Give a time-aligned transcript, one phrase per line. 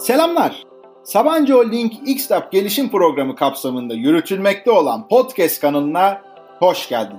[0.00, 0.64] Selamlar.
[1.04, 6.22] Sabancı Holding Xtap gelişim programı kapsamında yürütülmekte olan podcast kanalına
[6.58, 7.18] hoş geldin.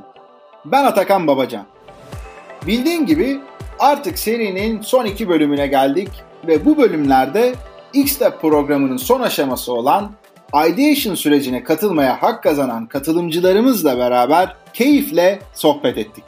[0.65, 1.65] Ben Atakan Babacan.
[2.67, 3.39] Bildiğin gibi
[3.79, 6.09] artık serinin son iki bölümüne geldik
[6.47, 7.53] ve bu bölümlerde
[7.93, 10.11] Xtap programının son aşaması olan
[10.53, 16.23] Ideation sürecine katılmaya hak kazanan katılımcılarımızla beraber keyifle sohbet ettik.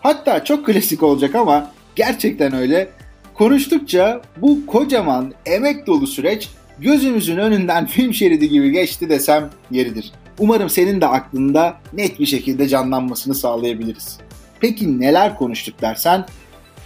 [0.00, 2.88] Hatta çok klasik olacak ama gerçekten öyle.
[3.34, 6.48] Konuştukça bu kocaman emek dolu süreç
[6.78, 10.12] gözümüzün önünden film şeridi gibi geçti desem yeridir.
[10.38, 14.18] Umarım senin de aklında net bir şekilde canlanmasını sağlayabiliriz.
[14.60, 16.26] Peki neler konuştuk dersen,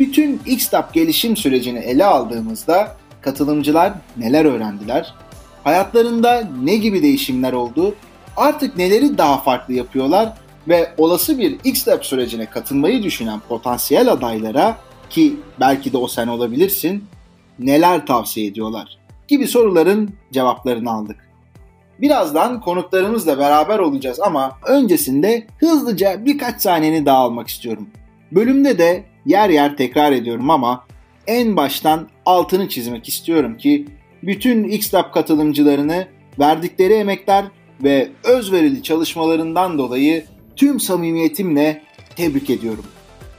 [0.01, 5.15] bütün Xtap gelişim sürecini ele aldığımızda katılımcılar neler öğrendiler?
[5.65, 7.95] Hayatlarında ne gibi değişimler oldu?
[8.37, 10.33] Artık neleri daha farklı yapıyorlar
[10.69, 14.77] ve olası bir Xtap sürecine katılmayı düşünen potansiyel adaylara
[15.11, 17.05] ki belki de o sen olabilirsin
[17.59, 21.17] neler tavsiye ediyorlar gibi soruların cevaplarını aldık.
[22.01, 27.89] Birazdan konuklarımızla beraber olacağız ama öncesinde hızlıca birkaç saniyeni daha almak istiyorum.
[28.33, 30.85] Bölümde de yer yer tekrar ediyorum ama
[31.27, 33.87] en baştan altını çizmek istiyorum ki
[34.23, 36.07] bütün Xlab katılımcılarını
[36.39, 37.45] verdikleri emekler
[37.83, 40.25] ve özverili çalışmalarından dolayı
[40.57, 41.83] tüm samimiyetimle
[42.17, 42.85] tebrik ediyorum.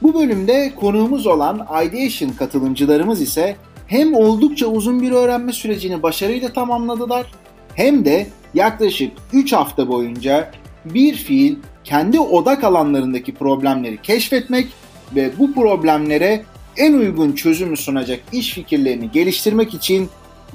[0.02, 7.32] Bu bölümde konuğumuz olan Ideation katılımcılarımız ise hem oldukça uzun bir öğrenme sürecini başarıyla tamamladılar
[7.74, 10.50] hem de yaklaşık 3 hafta boyunca
[10.84, 14.68] bir fiil kendi odak alanlarındaki problemleri keşfetmek
[15.16, 16.42] ve bu problemlere
[16.76, 20.08] en uygun çözümü sunacak iş fikirlerini geliştirmek için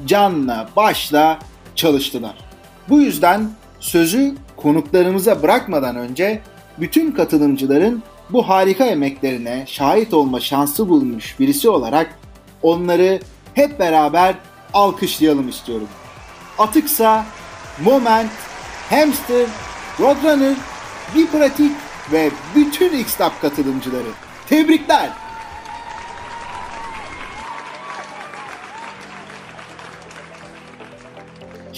[0.06, 1.40] canla başla
[1.76, 2.36] çalıştılar.
[2.90, 6.42] Bu yüzden sözü konuklarımıza bırakmadan önce
[6.78, 12.20] bütün katılımcıların bu harika emeklerine şahit olma şansı bulmuş birisi olarak
[12.62, 13.20] onları
[13.54, 14.36] hep beraber
[14.74, 15.88] alkışlayalım istiyorum.
[16.58, 17.26] Atıksa,
[17.84, 18.32] Moment,
[18.90, 19.46] Hamster,
[20.00, 20.56] Roadrunner,
[21.16, 21.72] Bir Pratik
[22.12, 24.10] ve bütün Xtap katılımcıları.
[24.50, 25.29] Tebrikler!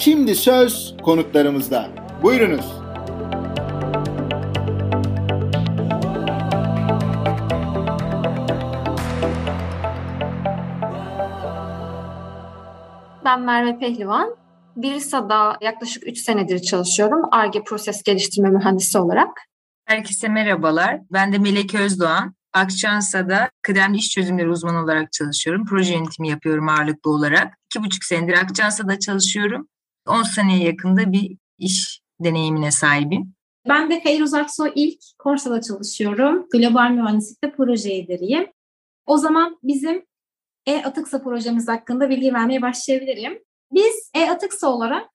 [0.01, 1.89] Şimdi söz konuklarımızda.
[2.23, 2.65] Buyurunuz.
[13.25, 14.35] Ben Merve Pehlivan.
[14.75, 17.21] Birisa'da yaklaşık 3 senedir çalışıyorum.
[17.31, 19.29] ARGE proses geliştirme mühendisi olarak.
[19.85, 20.99] Herkese merhabalar.
[21.11, 22.35] Ben de Melek Özdoğan.
[22.53, 25.65] Akçansa'da kıdemli iş çözümleri uzmanı olarak çalışıyorum.
[25.65, 27.57] Proje yönetimi yapıyorum ağırlıklı olarak.
[27.65, 29.67] İki buçuk senedir Akçansa'da çalışıyorum.
[30.07, 33.33] 10 seneye yakında bir iş deneyimine sahibim.
[33.67, 36.47] Ben de Feyruz Aksoy ilk Korsa'da çalışıyorum.
[36.51, 38.47] Global mühendislikte proje lideriyim.
[39.05, 40.05] O zaman bizim
[40.65, 43.43] e-Atıksa projemiz hakkında bilgi vermeye başlayabilirim.
[43.71, 45.09] Biz e-Atıksa olarak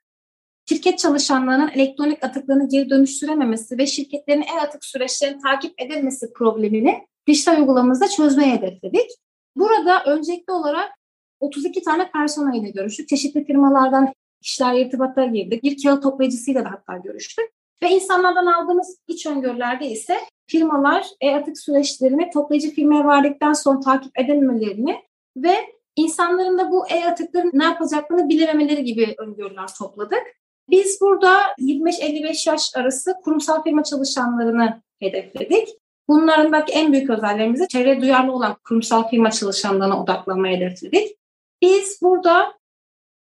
[0.69, 8.09] şirket çalışanlarının elektronik atıklarını geri dönüştürememesi ve şirketlerin e-atık süreçlerini takip edilmesi problemini dijital uygulamamızda
[8.09, 9.11] çözmeye hedefledik.
[9.57, 10.93] Burada öncelikli olarak
[11.41, 13.09] 32 tane personel görüştük.
[13.09, 14.13] Çeşitli firmalardan
[14.47, 15.63] kişiler irtibata girdik.
[15.63, 17.45] Bir kağıt toplayıcısıyla da hatta görüştük.
[17.83, 25.03] Ve insanlardan aldığımız iç öngörülerde ise firmalar e-atık süreçlerini toplayıcı firmaya verdikten sonra takip edilmelerini
[25.37, 25.55] ve
[25.97, 30.23] insanların da bu e-atıkların ne yapacaklarını bilememeleri gibi öngörüler topladık.
[30.71, 35.69] Biz burada 25-55 yaş arası kurumsal firma çalışanlarını hedefledik.
[36.09, 41.17] Bunların belki en büyük özelliğimizi çevre duyarlı olan kurumsal firma çalışanlarına odaklanmayı hedefledik.
[41.63, 42.53] Biz burada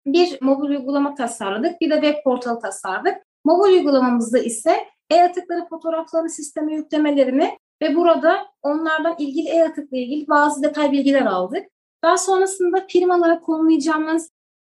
[0.06, 3.14] bir mobil uygulama tasarladık, bir de web portalı tasarladık.
[3.44, 4.76] Mobil uygulamamızda ise
[5.10, 11.66] e-atıkları fotoğraflarını sisteme yüklemelerini ve burada onlardan ilgili e-atıkla ilgili bazı detay bilgiler aldık.
[12.04, 14.30] Daha sonrasında firmalara konulayacağımız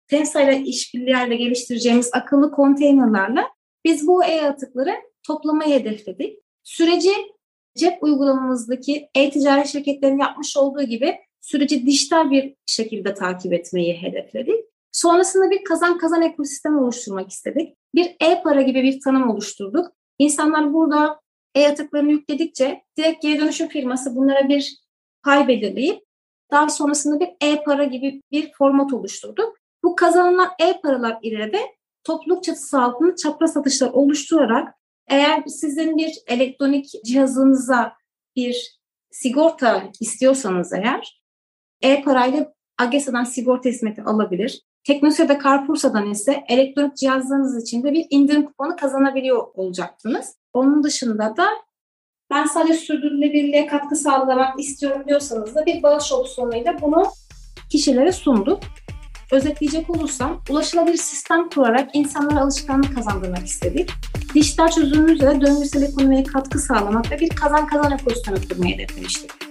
[0.08, 3.48] TEMSA ile işbirliğiyle geliştireceğimiz akıllı konteynerlarla
[3.84, 4.94] biz bu e-atıkları
[5.26, 6.38] toplamayı hedefledik.
[6.64, 7.12] Süreci
[7.76, 14.69] cep uygulamamızdaki e-ticaret şirketlerinin yapmış olduğu gibi süreci dijital bir şekilde takip etmeyi hedefledik.
[14.92, 17.77] Sonrasında bir kazan kazan ekosistemi oluşturmak istedik.
[17.95, 19.87] Bir e-para gibi bir tanım oluşturduk.
[20.19, 21.21] İnsanlar burada
[21.54, 24.77] e-atıklarını yükledikçe direkt geri dönüşüm firması bunlara bir
[25.25, 26.04] pay belirleyip
[26.51, 29.57] daha sonrasında bir e-para gibi bir format oluşturduk.
[29.84, 31.60] Bu kazanılan e-paralar ile de
[32.04, 34.75] topluluk çatısı altında çapraz satışlar oluşturarak
[35.09, 37.92] eğer sizin bir elektronik cihazınıza
[38.37, 41.22] bir sigorta istiyorsanız eğer
[41.83, 44.63] e-parayla AGESA'dan sigorta hizmeti alabilir.
[44.84, 50.36] Teknosa'da Carrefour'dan ise elektronik cihazlarınız için de bir indirim kuponu kazanabiliyor olacaksınız.
[50.53, 51.47] Onun dışında da
[52.30, 57.06] ben sadece sürdürülebilirliğe katkı sağlamak istiyorum diyorsanız da bir bağış opsiyonuyla bunu
[57.71, 58.60] kişilere sunduk.
[59.32, 63.91] Özetleyecek olursam ulaşılabilir sistem kurarak insanlara alışkanlık kazandırmak istedik.
[64.34, 69.49] Dijital çözümümüzle döngüsel ekonomiye katkı sağlamak ve bir kazan kazan ekosistemi kurmayı hedeflemiştik.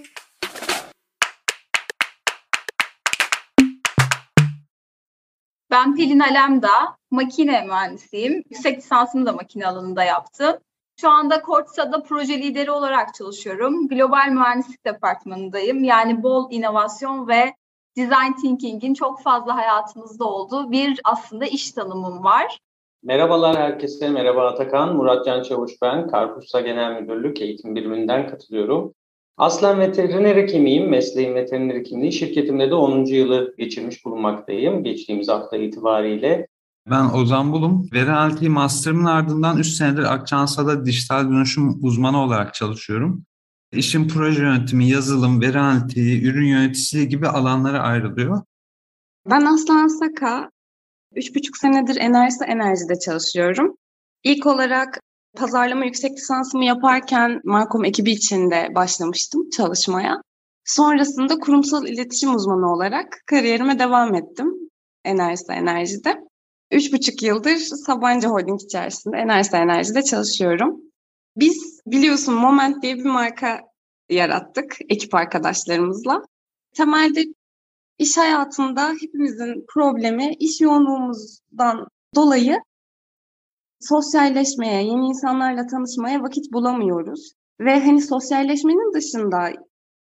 [5.72, 6.70] Ben Pelin Alemda,
[7.12, 8.44] makine mühendisiyim.
[8.50, 10.58] Yüksek lisansımı da makine alanında yaptım.
[11.02, 13.88] Şu anda Kortsa'da proje lideri olarak çalışıyorum.
[13.88, 15.84] Global Mühendislik Departmanı'ndayım.
[15.84, 17.54] Yani bol inovasyon ve
[17.98, 22.60] design thinking'in çok fazla hayatımızda olduğu bir aslında iş tanımım var.
[23.04, 24.96] Merhabalar herkese, merhaba Atakan.
[24.96, 26.08] Murat Can Çavuş ben.
[26.08, 28.94] Karpuzsa Genel Müdürlük Eğitim Biriminden katılıyorum.
[29.40, 30.90] Aslen veteriner hekimiyim.
[30.90, 32.12] Mesleğim veteriner hekimliği.
[32.12, 33.06] Şirketimde de 10.
[33.06, 34.84] yılı geçirmiş bulunmaktayım.
[34.84, 36.48] Geçtiğimiz hafta itibariyle.
[36.90, 37.90] Ben Ozan Bulum.
[37.94, 43.24] Veri analitiği master'ımın ardından 3 senedir Akçansa'da dijital dönüşüm uzmanı olarak çalışıyorum.
[43.72, 48.42] İşin proje yönetimi, yazılım, veri analitiği, ürün yöneticiliği gibi alanlara ayrılıyor.
[49.30, 50.52] Ben Aslan Saka.
[51.16, 53.76] Üç buçuk senedir Enerjisi Enerji'de çalışıyorum.
[54.24, 55.00] İlk olarak
[55.36, 60.22] pazarlama yüksek lisansımı yaparken Markom ekibi içinde başlamıştım çalışmaya.
[60.66, 64.54] Sonrasında kurumsal iletişim uzmanı olarak kariyerime devam ettim
[65.06, 66.16] Enerjisi Enerji'de.
[66.72, 70.82] Üç buçuk yıldır Sabancı Holding içerisinde Enerjisi Enerji'de çalışıyorum.
[71.36, 73.62] Biz biliyorsun Moment diye bir marka
[74.10, 76.22] yarattık ekip arkadaşlarımızla.
[76.76, 77.26] Temelde
[77.98, 82.58] iş hayatında hepimizin problemi iş yoğunluğumuzdan dolayı
[83.80, 87.34] sosyalleşmeye, yeni insanlarla tanışmaya vakit bulamıyoruz.
[87.60, 89.50] Ve hani sosyalleşmenin dışında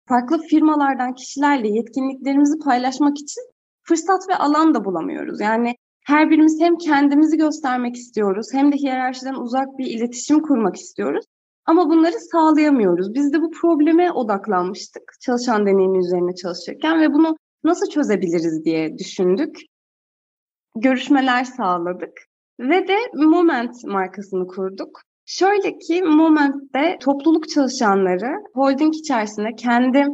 [0.07, 3.41] farklı firmalardan kişilerle yetkinliklerimizi paylaşmak için
[3.83, 5.41] fırsat ve alan da bulamıyoruz.
[5.41, 5.75] Yani
[6.06, 11.25] her birimiz hem kendimizi göstermek istiyoruz hem de hiyerarşiden uzak bir iletişim kurmak istiyoruz.
[11.65, 13.13] Ama bunları sağlayamıyoruz.
[13.13, 19.57] Biz de bu probleme odaklanmıştık çalışan deneyimi üzerine çalışırken ve bunu nasıl çözebiliriz diye düşündük.
[20.75, 25.01] Görüşmeler sağladık ve de Moment markasını kurduk.
[25.25, 30.06] Şöyle ki Moment'te topluluk çalışanları holding içerisinde kendi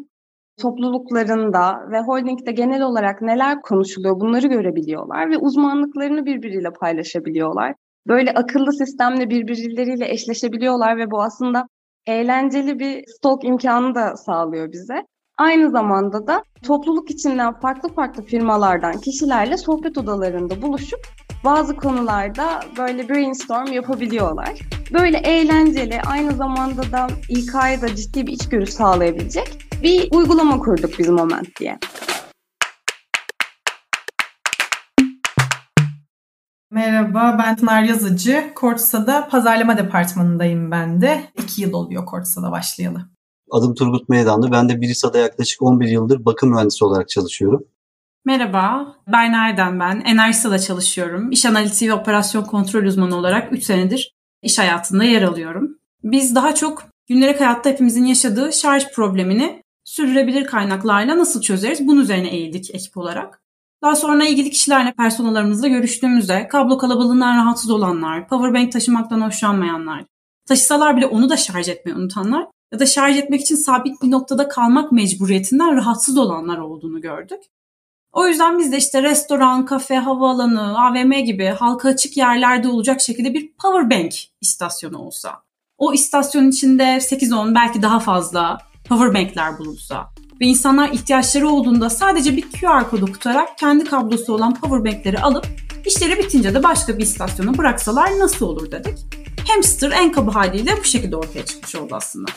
[0.61, 7.73] topluluklarında ve holdingde genel olarak neler konuşuluyor bunları görebiliyorlar ve uzmanlıklarını birbiriyle paylaşabiliyorlar.
[8.07, 11.67] Böyle akıllı sistemle birbirleriyle eşleşebiliyorlar ve bu aslında
[12.07, 15.03] eğlenceli bir stok imkanı da sağlıyor bize.
[15.37, 20.99] Aynı zamanda da topluluk içinden farklı farklı firmalardan kişilerle sohbet odalarında buluşup
[21.43, 24.59] bazı konularda böyle brainstorm yapabiliyorlar.
[24.93, 31.09] Böyle eğlenceli, aynı zamanda da İK'ya da ciddi bir içgörü sağlayabilecek bir uygulama kurduk biz
[31.09, 31.79] Moment diye.
[36.71, 38.51] Merhaba, ben Pınar Yazıcı.
[38.55, 41.31] Kortsa'da pazarlama departmanındayım ben de.
[41.43, 43.09] İki yıl oluyor Kortsa'da başlayalı.
[43.51, 44.51] Adım Turgut Meydanlı.
[44.51, 47.65] Ben de Birisa'da yaklaşık 11 yıldır bakım mühendisi olarak çalışıyorum.
[48.27, 49.99] Merhaba, ben Erdem ben.
[49.99, 51.31] Enerjisa'da çalışıyorum.
[51.31, 55.77] İş analitiği ve operasyon kontrol uzmanı olarak 3 senedir iş hayatında yer alıyorum.
[56.03, 62.29] Biz daha çok günlük hayatta hepimizin yaşadığı şarj problemini sürdürülebilir kaynaklarla nasıl çözeriz bunun üzerine
[62.29, 63.41] eğildik ekip olarak.
[63.81, 70.05] Daha sonra ilgili kişilerle personellerimizle görüştüğümüzde kablo kalabalığından rahatsız olanlar, powerbank taşımaktan hoşlanmayanlar,
[70.47, 74.47] taşısalar bile onu da şarj etmeyi unutanlar ya da şarj etmek için sabit bir noktada
[74.47, 77.39] kalmak mecburiyetinden rahatsız olanlar olduğunu gördük.
[78.11, 83.33] O yüzden biz de işte restoran, kafe, havaalanı, AVM gibi halka açık yerlerde olacak şekilde
[83.33, 85.41] bir powerbank istasyonu olsa.
[85.77, 88.57] O istasyonun içinde 8-10 belki daha fazla
[88.89, 90.09] powerbankler bulunsa
[90.41, 95.45] ve insanlar ihtiyaçları olduğunda sadece bir QR kodu kutarak kendi kablosu olan powerbankleri alıp
[95.85, 98.97] işleri bitince de başka bir istasyona bıraksalar nasıl olur dedik.
[99.47, 102.31] Hamster en kaba haliyle bu şekilde ortaya çıkmış oldu aslında.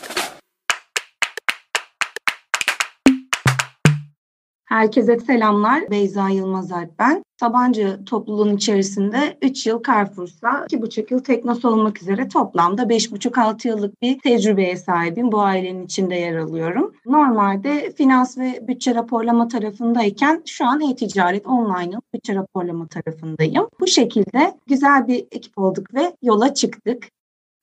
[4.70, 5.90] Herkese selamlar.
[5.90, 7.24] Beyza Yılmaz Alp ben.
[7.40, 14.18] Sabancı topluluğun içerisinde 3 yıl Carrefour'sa 2,5 yıl Teknos olmak üzere toplamda 5,5-6 yıllık bir
[14.18, 15.32] tecrübeye sahibim.
[15.32, 16.92] Bu ailenin içinde yer alıyorum.
[17.06, 23.68] Normalde finans ve bütçe raporlama tarafındayken şu an e-ticaret online bütçe raporlama tarafındayım.
[23.80, 27.08] Bu şekilde güzel bir ekip olduk ve yola çıktık.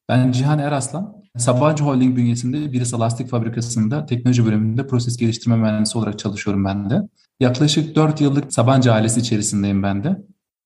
[0.10, 1.24] Ben Cihan Eraslan.
[1.38, 7.02] Sabancı Holding bünyesinde Biris Lastik Fabrikası'nda teknoloji bölümünde proses geliştirme mühendisi olarak çalışıyorum ben de.
[7.40, 10.18] Yaklaşık 4 yıllık Sabancı ailesi içerisindeyim ben de.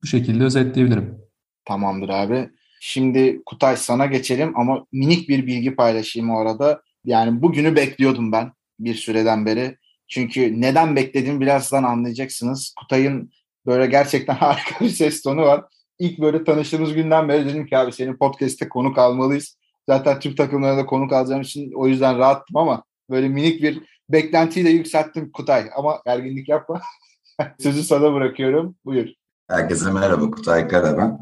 [0.04, 1.18] Bu şekilde özetleyebilirim.
[1.66, 2.50] Tamamdır abi.
[2.80, 6.82] Şimdi Kutay sana geçelim ama minik bir bilgi paylaşayım o arada.
[7.06, 9.78] Yani bugünü bekliyordum ben bir süreden beri.
[10.08, 12.74] Çünkü neden beklediğimi birazdan anlayacaksınız.
[12.80, 13.32] Kutay'ın
[13.66, 15.64] böyle gerçekten harika bir ses tonu var.
[16.02, 19.58] İlk böyle tanıştığımız günden beri dedim ki abi senin podcast'te konuk almalıyız.
[19.90, 24.66] Zaten Türk takımlarına da konuk alacağım için o yüzden rahattım ama böyle minik bir beklentiyi
[24.66, 25.70] de yükselttim Kutay.
[25.76, 26.82] Ama erginlik yapma.
[27.60, 28.76] Sözü sana bırakıyorum.
[28.86, 29.08] Buyur.
[29.50, 30.32] Herkese merhaba.
[30.32, 31.20] Kutay Kara ben.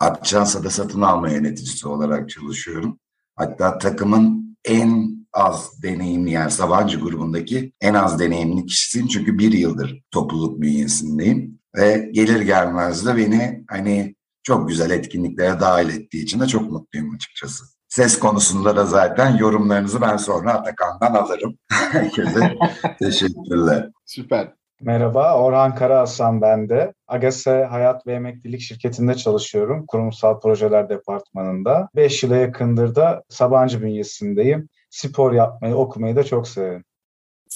[0.00, 2.98] Akçansa'da satın alma yöneticisi olarak çalışıyorum.
[3.36, 9.08] Hatta takımın en az deneyimli yani Sabancı grubundaki en az deneyimli kişisiyim.
[9.08, 11.58] Çünkü bir yıldır topluluk bünyesindeyim.
[11.76, 14.15] Ve gelir gelmez de beni hani
[14.46, 17.64] çok güzel etkinliklere dahil ettiği için de çok mutluyum açıkçası.
[17.88, 21.58] Ses konusunda da zaten yorumlarınızı ben sonra Atakan'dan alırım.
[21.70, 22.54] Herkese
[22.98, 23.90] teşekkürler.
[24.04, 24.52] Süper.
[24.80, 26.94] Merhaba, Orhan Karahasan ben de.
[27.08, 29.84] Agase Hayat ve Emeklilik Şirketi'nde çalışıyorum.
[29.88, 31.88] Kurumsal Projeler Departmanı'nda.
[31.96, 34.68] 5 yıla yakındır da Sabancı bünyesindeyim.
[34.90, 36.84] Spor yapmayı, okumayı da çok severim.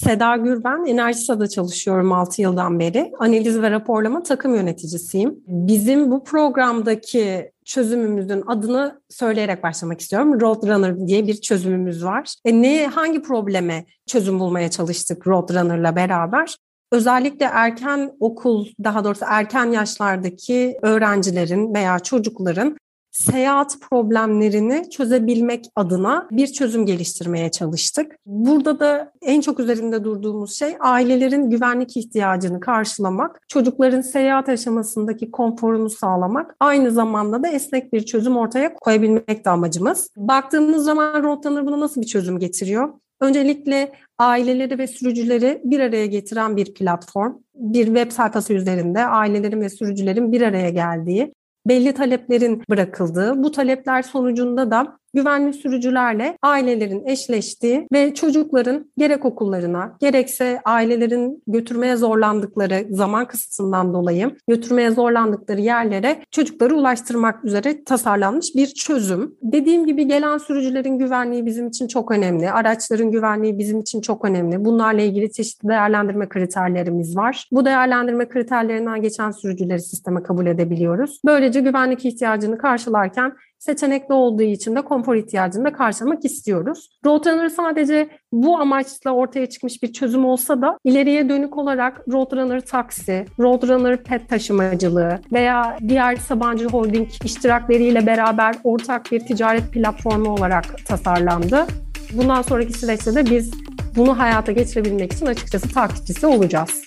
[0.03, 3.11] Seda Gürben, Enerjisa'da çalışıyorum 6 yıldan beri.
[3.19, 5.39] Analiz ve raporlama takım yöneticisiyim.
[5.47, 10.41] Bizim bu programdaki çözümümüzün adını söyleyerek başlamak istiyorum.
[10.41, 12.33] Roadrunner diye bir çözümümüz var.
[12.45, 16.55] E ne hangi probleme çözüm bulmaya çalıştık Roadrunner'la beraber?
[16.91, 22.77] Özellikle erken okul, daha doğrusu erken yaşlardaki öğrencilerin veya çocukların
[23.11, 28.15] seyahat problemlerini çözebilmek adına bir çözüm geliştirmeye çalıştık.
[28.25, 35.89] Burada da en çok üzerinde durduğumuz şey ailelerin güvenlik ihtiyacını karşılamak, çocukların seyahat aşamasındaki konforunu
[35.89, 40.09] sağlamak, aynı zamanda da esnek bir çözüm ortaya koyabilmek de amacımız.
[40.17, 42.93] Baktığımız zaman Roadrunner buna nasıl bir çözüm getiriyor?
[43.21, 47.33] Öncelikle aileleri ve sürücüleri bir araya getiren bir platform.
[47.55, 51.33] Bir web sayfası üzerinde ailelerin ve sürücülerin bir araya geldiği,
[51.65, 59.97] belli taleplerin bırakıldığı, bu talepler sonucunda da güvenli sürücülerle ailelerin eşleştiği ve çocukların gerek okullarına
[59.99, 68.67] gerekse ailelerin götürmeye zorlandıkları zaman kısıtından dolayı götürmeye zorlandıkları yerlere çocukları ulaştırmak üzere tasarlanmış bir
[68.67, 69.35] çözüm.
[69.41, 72.51] Dediğim gibi gelen sürücülerin güvenliği bizim için çok önemli.
[72.51, 74.65] Araçların güvenliği bizim için çok önemli.
[74.65, 77.47] Bunlarla ilgili çeşitli değerlendirme kriterlerimiz var.
[77.51, 81.19] Bu değerlendirme kriterlerinden geçen sürücüleri sisteme kabul edebiliyoruz.
[81.25, 86.89] Böylece güvenlik ihtiyacını karşılarken seçenekli olduğu için de konfor ihtiyacını da karşılamak istiyoruz.
[87.05, 93.25] Roadrunner sadece bu amaçla ortaya çıkmış bir çözüm olsa da ileriye dönük olarak Roadrunner taksi,
[93.39, 101.65] Roadrunner pet taşımacılığı veya diğer Sabancı Holding iştirakleriyle beraber ortak bir ticaret platformu olarak tasarlandı.
[102.13, 103.51] Bundan sonraki süreçte de biz
[103.95, 106.81] bunu hayata geçirebilmek için açıkçası takipçisi olacağız.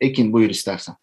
[0.00, 0.94] Ekin buyur istersen.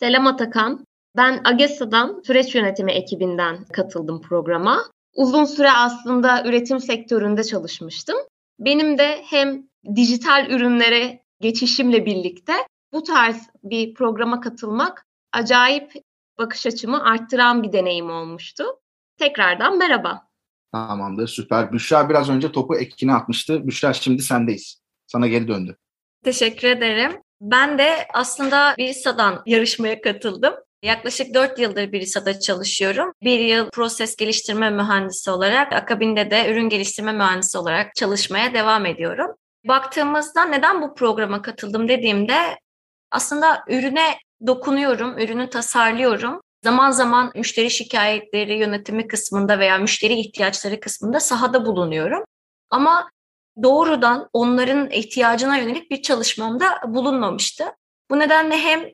[0.00, 0.86] Selam Atakan.
[1.16, 4.84] Ben AGESA'dan süreç yönetimi ekibinden katıldım programa.
[5.14, 8.16] Uzun süre aslında üretim sektöründe çalışmıştım.
[8.58, 9.62] Benim de hem
[9.96, 12.52] dijital ürünlere geçişimle birlikte
[12.92, 15.92] bu tarz bir programa katılmak acayip
[16.38, 18.64] bakış açımı arttıran bir deneyim olmuştu.
[19.18, 20.28] Tekrardan merhaba.
[20.72, 21.72] Tamamdır süper.
[21.72, 23.66] Büşra biraz önce topu Ekin'e atmıştı.
[23.66, 24.82] Büşra şimdi sendeyiz.
[25.06, 25.76] Sana geri döndü.
[26.24, 27.25] Teşekkür ederim.
[27.40, 30.54] Ben de aslında Birisa'dan yarışmaya katıldım.
[30.82, 33.12] Yaklaşık 4 yıldır Birisa'da çalışıyorum.
[33.22, 39.30] Bir yıl proses geliştirme mühendisi olarak, akabinde de ürün geliştirme mühendisi olarak çalışmaya devam ediyorum.
[39.68, 42.58] Baktığımızda neden bu programa katıldım dediğimde
[43.10, 46.40] aslında ürüne dokunuyorum, ürünü tasarlıyorum.
[46.64, 52.24] Zaman zaman müşteri şikayetleri yönetimi kısmında veya müşteri ihtiyaçları kısmında sahada bulunuyorum.
[52.70, 53.10] Ama
[53.62, 57.64] doğrudan onların ihtiyacına yönelik bir çalışmamda bulunmamıştı.
[58.10, 58.84] Bu nedenle hem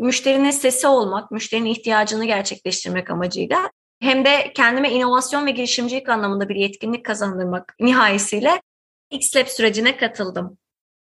[0.00, 3.70] müşterinin sesi olmak, müşterinin ihtiyacını gerçekleştirmek amacıyla
[4.00, 8.62] hem de kendime inovasyon ve girişimcilik anlamında bir yetkinlik kazandırmak nihayesiyle
[9.10, 10.58] X-Lab sürecine katıldım.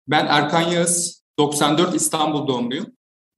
[0.07, 2.85] Ben Erkan Yağız, 94 İstanbul doğumluyum.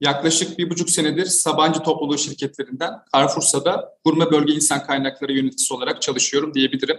[0.01, 6.53] Yaklaşık bir buçuk senedir Sabancı topluluğu şirketlerinden Carrefour'da gurme bölge insan kaynakları yöneticisi olarak çalışıyorum
[6.53, 6.97] diyebilirim.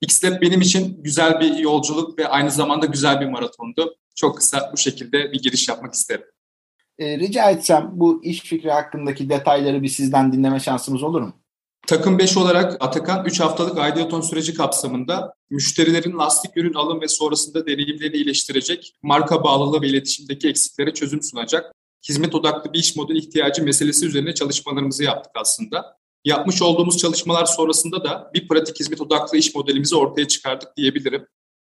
[0.00, 3.96] Xlab benim için güzel bir yolculuk ve aynı zamanda güzel bir maratondu.
[4.14, 6.24] Çok kısa bu şekilde bir giriş yapmak isterim.
[6.98, 11.32] E, rica etsem bu iş fikri hakkındaki detayları bir sizden dinleme şansımız olur mu?
[11.86, 17.66] Takım 5 olarak Atakan 3 haftalık aidiyaton süreci kapsamında müşterilerin lastik ürün alım ve sonrasında
[17.66, 21.72] deneyimlerini iyileştirecek, marka bağlılığı ve iletişimdeki eksiklere çözüm sunacak,
[22.08, 25.97] hizmet odaklı bir iş modeli ihtiyacı meselesi üzerine çalışmalarımızı yaptık aslında.
[26.24, 31.26] Yapmış olduğumuz çalışmalar sonrasında da bir pratik hizmet odaklı iş modelimizi ortaya çıkardık diyebilirim.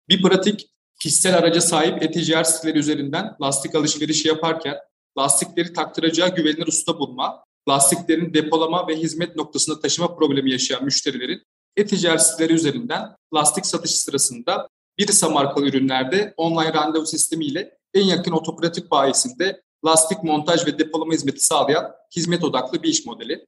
[0.10, 0.68] Bir pratik
[1.02, 4.78] kişisel araca sahip e-ticaret siteleri üzerinden lastik alışverişi yaparken
[5.18, 11.44] lastikleri taktıracağı güvenilir usta bulma, lastiklerin depolama ve hizmet noktasında taşıma problemi yaşayan müşterilerin
[11.78, 14.68] e-ticaret siteleri üzerinden lastik satışı sırasında
[14.98, 21.46] Birisa markalı ürünlerde online randevu sistemiyle en yakın otopratik bayisinde lastik montaj ve depolama hizmeti
[21.46, 23.46] sağlayan hizmet odaklı bir iş modeli.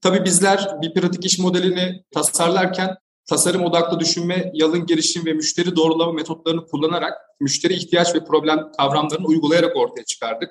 [0.00, 6.12] Tabii bizler bir pratik iş modelini tasarlarken tasarım odaklı düşünme, yalın girişim ve müşteri doğrulama
[6.12, 10.50] metotlarını kullanarak müşteri ihtiyaç ve problem kavramlarını uygulayarak ortaya çıkardık.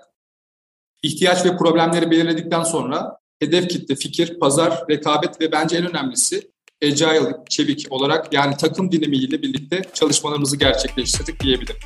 [1.03, 6.51] İhtiyaç ve problemleri belirledikten sonra hedef kitle, fikir, pazar, rekabet ve bence en önemlisi
[6.83, 11.77] agile, çevik olarak yani takım dinamiğiyle birlikte çalışmalarımızı gerçekleştirdik diyebilirim.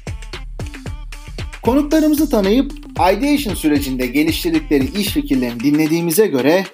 [1.63, 6.65] Konuklarımızı tanıyıp ideation sürecinde geliştirdikleri iş fikirlerini dinlediğimize göre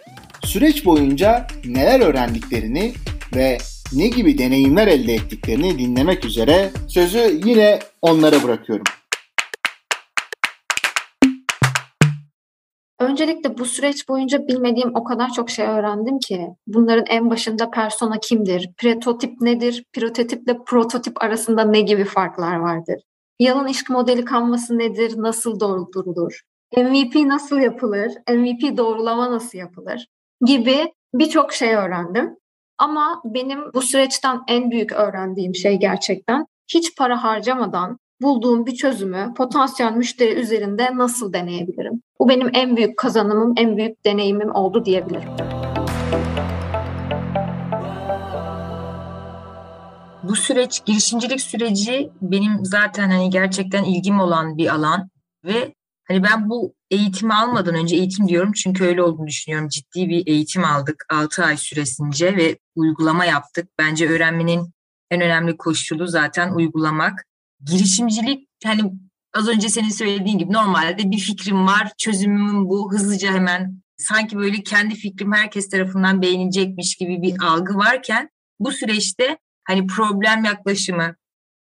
[0.43, 2.93] süreç boyunca neler öğrendiklerini
[3.35, 3.57] ve
[3.93, 8.85] ne gibi deneyimler elde ettiklerini dinlemek üzere sözü yine onlara bırakıyorum.
[12.99, 16.47] Öncelikle bu süreç boyunca bilmediğim o kadar çok şey öğrendim ki.
[16.67, 23.01] Bunların en başında persona kimdir, prototip nedir, prototiple prototip arasında ne gibi farklar vardır,
[23.39, 26.41] yalın iş modeli kanvası nedir, nasıl doldurulur,
[26.77, 30.07] MVP nasıl yapılır, MVP doğrulama nasıl yapılır
[30.45, 32.37] gibi birçok şey öğrendim.
[32.77, 39.33] Ama benim bu süreçten en büyük öğrendiğim şey gerçekten hiç para harcamadan bulduğum bir çözümü
[39.37, 42.01] potansiyel müşteri üzerinde nasıl deneyebilirim?
[42.19, 45.29] Bu benim en büyük kazanımım, en büyük deneyimim oldu diyebilirim.
[50.23, 55.09] Bu süreç, girişimcilik süreci benim zaten hani gerçekten ilgim olan bir alan
[55.45, 55.73] ve
[56.07, 59.69] hani ben bu eğitimi almadan önce eğitim diyorum çünkü öyle olduğunu düşünüyorum.
[59.69, 63.69] Ciddi bir eğitim aldık 6 ay süresince ve uygulama yaptık.
[63.79, 64.73] Bence öğrenmenin
[65.11, 67.25] en önemli koşulu zaten uygulamak.
[67.65, 68.91] Girişimcilik hani
[69.33, 74.63] az önce senin söylediğin gibi normalde bir fikrim var, çözümüm bu, hızlıca hemen sanki böyle
[74.63, 79.37] kendi fikrim herkes tarafından beğenilecekmiş gibi bir algı varken bu süreçte
[79.67, 81.15] hani problem yaklaşımı,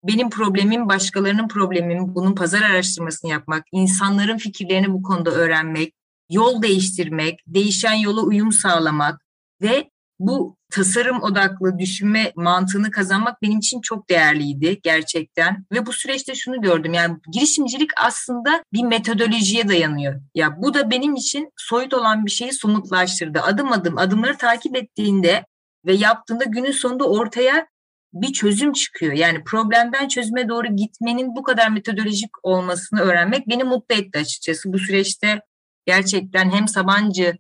[0.04, 5.95] benim problemim başkalarının problemim, bunun pazar araştırmasını yapmak, insanların fikirlerini bu konuda öğrenmek,
[6.30, 9.21] yol değiştirmek, değişen yola uyum sağlamak
[9.62, 15.67] ve bu tasarım odaklı düşünme mantığını kazanmak benim için çok değerliydi gerçekten.
[15.73, 20.21] Ve bu süreçte şunu gördüm yani girişimcilik aslında bir metodolojiye dayanıyor.
[20.34, 23.41] Ya bu da benim için soyut olan bir şeyi somutlaştırdı.
[23.41, 25.45] Adım adım adımları takip ettiğinde
[25.86, 27.67] ve yaptığında günün sonunda ortaya
[28.12, 29.12] bir çözüm çıkıyor.
[29.12, 34.73] Yani problemden çözüme doğru gitmenin bu kadar metodolojik olmasını öğrenmek beni mutlu etti açıkçası.
[34.73, 35.40] Bu süreçte
[35.86, 37.38] gerçekten hem Sabancı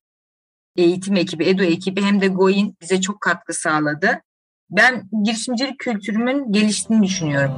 [0.76, 4.22] eğitim ekibi, EDU ekibi hem de GOİ'nin bize çok katkı sağladı.
[4.70, 7.56] Ben girişimcilik kültürümün geliştiğini düşünüyorum.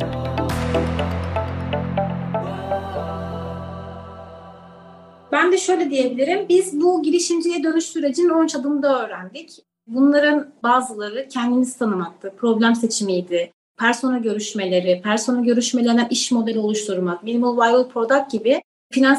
[5.32, 6.48] Ben de şöyle diyebilirim.
[6.48, 9.71] Biz bu girişimciye dönüş sürecinin 13 adımda öğrendik.
[9.86, 17.88] Bunların bazıları kendinizi tanımaktı, problem seçimiydi, persona görüşmeleri, persona görüşmelerinden iş modeli oluşturmak, minimal viable
[17.88, 18.62] product gibi,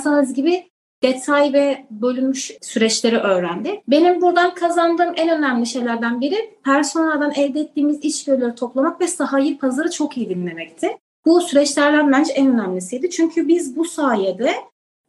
[0.06, 0.69] analiz gibi
[1.04, 3.82] detay ve bölünmüş süreçleri öğrendi.
[3.88, 9.58] Benim buradan kazandığım en önemli şeylerden biri personadan elde ettiğimiz iş görüleri toplamak ve sahayı
[9.58, 10.97] pazarı çok iyi dinlemekti.
[11.26, 13.10] Bu süreçlerden bence en önemlisiydi.
[13.10, 14.54] Çünkü biz bu sayede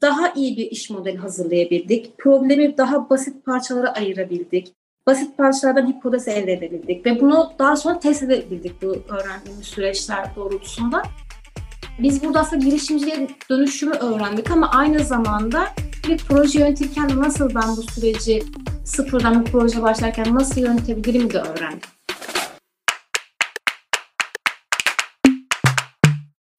[0.03, 2.19] daha iyi bir iş modeli hazırlayabildik.
[2.19, 4.73] Problemi daha basit parçalara ayırabildik.
[5.07, 11.03] Basit parçalardan hipotez elde edebildik ve bunu daha sonra test edebildik bu öğrendiğimiz süreçler doğrultusunda.
[11.99, 15.69] Biz burada aslında girişimciye dönüşümü öğrendik ama aynı zamanda
[16.09, 18.43] bir proje yönetirken nasıl ben bu süreci
[18.85, 21.91] sıfırdan bir proje başlarken nasıl yönetebilirim de öğrendim.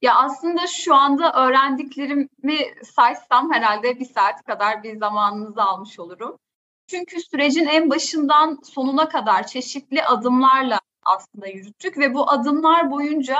[0.02, 2.28] Ya aslında şu anda öğrendiklerimi
[2.84, 6.38] saysam herhalde bir saat kadar bir zamanınızı almış olurum.
[6.88, 13.38] Çünkü sürecin en başından sonuna kadar çeşitli adımlarla aslında yürüttük ve bu adımlar boyunca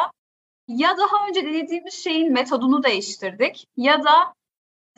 [0.68, 4.34] ya daha önce denediğimiz şeyin metodunu değiştirdik ya da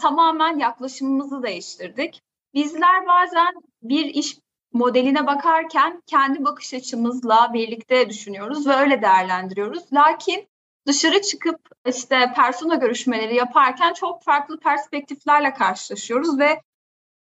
[0.02, 2.22] tamamen yaklaşımımızı değiştirdik.
[2.54, 4.38] Bizler bazen bir iş
[4.74, 9.94] modeline bakarken kendi bakış açımızla birlikte düşünüyoruz ve öyle değerlendiriyoruz.
[9.94, 10.48] Lakin
[10.88, 16.62] dışarı çıkıp işte persona görüşmeleri yaparken çok farklı perspektiflerle karşılaşıyoruz ve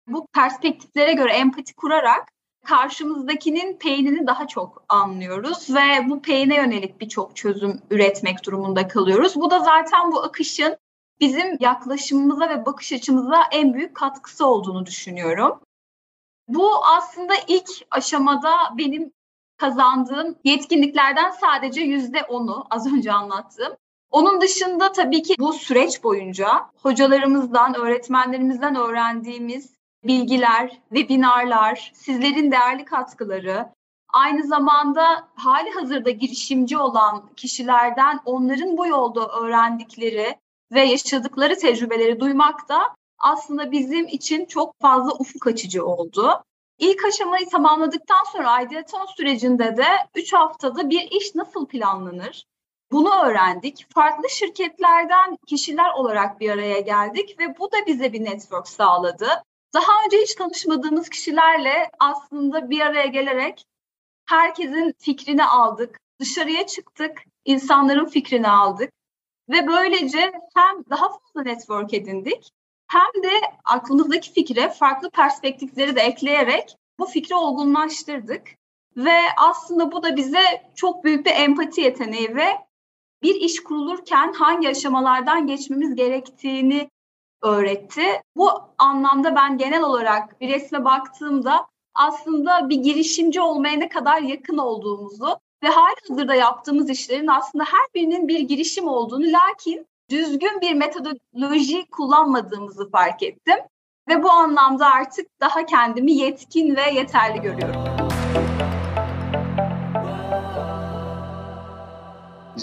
[0.06, 2.28] bu perspektiflere göre empati kurarak
[2.64, 9.36] karşımızdakinin peynini daha çok anlıyoruz ve bu peyne yönelik birçok çözüm üretmek durumunda kalıyoruz.
[9.36, 10.76] Bu da zaten bu akışın
[11.20, 15.60] bizim yaklaşımımıza ve bakış açımıza en büyük katkısı olduğunu düşünüyorum.
[16.48, 19.12] Bu aslında ilk aşamada benim
[19.56, 23.76] kazandığım yetkinliklerden sadece yüzde onu az önce anlattım.
[24.10, 26.48] Onun dışında tabii ki bu süreç boyunca
[26.82, 33.68] hocalarımızdan, öğretmenlerimizden öğrendiğimiz bilgiler, webinarlar, sizlerin değerli katkıları,
[34.08, 40.36] aynı zamanda hali hazırda girişimci olan kişilerden onların bu yolda öğrendikleri
[40.72, 46.42] ve yaşadıkları tecrübeleri duymak da aslında bizim için çok fazla ufuk açıcı oldu.
[46.78, 52.44] İlk aşamayı tamamladıktan sonra ideaton sürecinde de 3 haftada bir iş nasıl planlanır?
[52.92, 53.86] Bunu öğrendik.
[53.94, 59.28] Farklı şirketlerden kişiler olarak bir araya geldik ve bu da bize bir network sağladı.
[59.74, 63.66] Daha önce hiç tanışmadığımız kişilerle aslında bir araya gelerek
[64.26, 66.00] herkesin fikrini aldık.
[66.20, 68.92] Dışarıya çıktık, insanların fikrini aldık
[69.48, 72.50] ve böylece hem daha fazla network edindik
[72.88, 73.30] hem de
[73.64, 78.48] aklımızdaki fikre farklı perspektifleri de ekleyerek bu fikri olgunlaştırdık.
[78.96, 80.42] Ve aslında bu da bize
[80.74, 82.46] çok büyük bir empati yeteneği ve
[83.22, 86.90] bir iş kurulurken hangi aşamalardan geçmemiz gerektiğini
[87.46, 88.02] öğretti.
[88.36, 94.58] Bu anlamda ben genel olarak bir resme baktığımda aslında bir girişimci olmaya ne kadar yakın
[94.58, 101.86] olduğumuzu ve hazırda yaptığımız işlerin aslında her birinin bir girişim olduğunu lakin düzgün bir metodoloji
[101.90, 103.56] kullanmadığımızı fark ettim.
[104.08, 107.95] Ve bu anlamda artık daha kendimi yetkin ve yeterli görüyorum.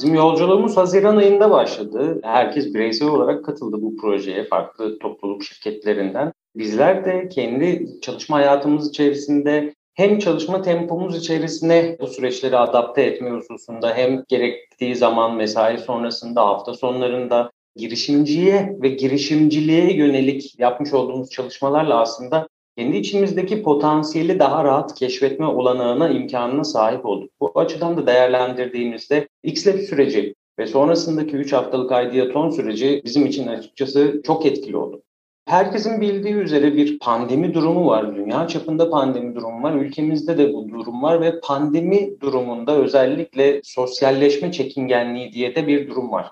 [0.04, 2.20] Bizim yolculuğumuz Haziran ayında başladı.
[2.24, 6.34] Herkes bireysel olarak katıldı bu projeye farklı topluluk şirketlerinden.
[6.56, 13.94] Bizler de kendi çalışma hayatımız içerisinde hem çalışma tempomuz içerisine bu süreçleri adapte etme hususunda
[13.96, 22.48] hem gerektiği zaman mesai sonrasında hafta sonlarında girişimciye ve girişimciliğe yönelik yapmış olduğumuz çalışmalarla aslında
[22.78, 27.32] kendi içimizdeki potansiyeli daha rahat keşfetme olanağına, imkanına sahip olduk.
[27.40, 34.22] Bu açıdan da değerlendirdiğimizde XLab süreci ve sonrasındaki 3 haftalık ideaton süreci bizim için açıkçası
[34.26, 35.04] çok etkili oldu.
[35.46, 38.16] Herkesin bildiği üzere bir pandemi durumu var.
[38.16, 39.76] Dünya çapında pandemi durumu var.
[39.76, 46.12] Ülkemizde de bu durum var ve pandemi durumunda özellikle sosyalleşme çekingenliği diye de bir durum
[46.12, 46.32] var.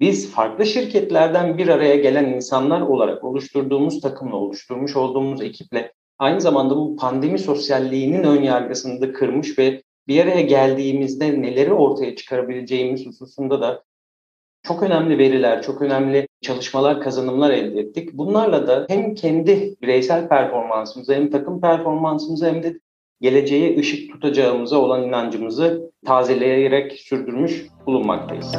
[0.00, 6.76] Biz farklı şirketlerden bir araya gelen insanlar olarak oluşturduğumuz takımla, oluşturmuş olduğumuz ekiple aynı zamanda
[6.76, 13.60] bu pandemi sosyalliğinin ön yargısını da kırmış ve bir araya geldiğimizde neleri ortaya çıkarabileceğimiz hususunda
[13.60, 13.82] da
[14.62, 18.12] çok önemli veriler, çok önemli çalışmalar, kazanımlar elde ettik.
[18.12, 22.80] Bunlarla da hem kendi bireysel performansımıza hem takım performansımıza hem de
[23.20, 28.54] geleceğe ışık tutacağımıza olan inancımızı tazeleyerek sürdürmüş bulunmaktayız.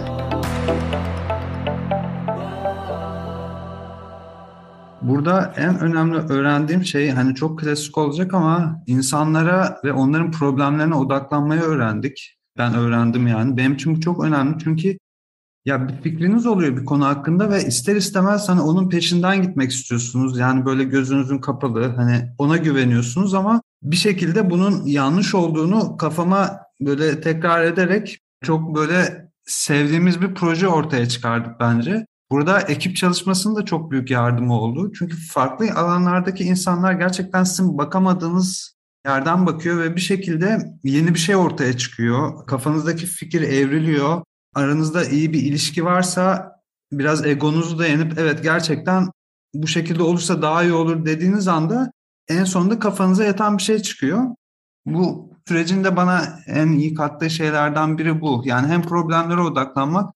[5.01, 11.61] Burada en önemli öğrendiğim şey hani çok klasik olacak ama insanlara ve onların problemlerine odaklanmayı
[11.61, 12.37] öğrendik.
[12.57, 13.57] Ben öğrendim yani.
[13.57, 14.97] Benim için çok önemli çünkü
[15.65, 20.37] ya bir fikriniz oluyor bir konu hakkında ve ister istemez hani onun peşinden gitmek istiyorsunuz.
[20.37, 27.21] Yani böyle gözünüzün kapalı hani ona güveniyorsunuz ama bir şekilde bunun yanlış olduğunu kafama böyle
[27.21, 32.05] tekrar ederek çok böyle sevdiğimiz bir proje ortaya çıkardık bence.
[32.31, 34.91] Burada ekip çalışmasının da çok büyük yardımı oldu.
[34.93, 41.35] Çünkü farklı alanlardaki insanlar gerçekten sizin bakamadığınız yerden bakıyor ve bir şekilde yeni bir şey
[41.35, 42.45] ortaya çıkıyor.
[42.45, 44.23] Kafanızdaki fikir evriliyor.
[44.55, 46.51] Aranızda iyi bir ilişki varsa
[46.91, 49.09] biraz egonuzu da yenip evet gerçekten
[49.53, 51.91] bu şekilde olursa daha iyi olur dediğiniz anda
[52.27, 54.23] en sonunda kafanıza yatan bir şey çıkıyor.
[54.85, 58.41] Bu sürecin de bana en iyi kattığı şeylerden biri bu.
[58.45, 60.13] Yani hem problemlere odaklanmak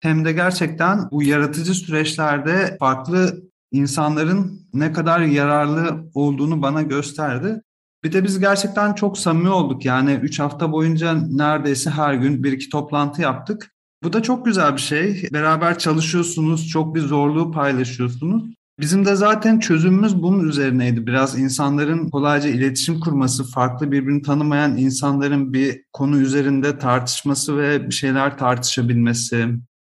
[0.00, 7.62] hem de gerçekten bu yaratıcı süreçlerde farklı insanların ne kadar yararlı olduğunu bana gösterdi.
[8.04, 9.84] Bir de biz gerçekten çok samimi olduk.
[9.84, 13.70] Yani 3 hafta boyunca neredeyse her gün bir iki toplantı yaptık.
[14.02, 15.28] Bu da çok güzel bir şey.
[15.32, 18.44] Beraber çalışıyorsunuz, çok bir zorluğu paylaşıyorsunuz.
[18.80, 21.06] Bizim de zaten çözümümüz bunun üzerineydi.
[21.06, 27.94] Biraz insanların kolayca iletişim kurması, farklı birbirini tanımayan insanların bir konu üzerinde tartışması ve bir
[27.94, 29.48] şeyler tartışabilmesi,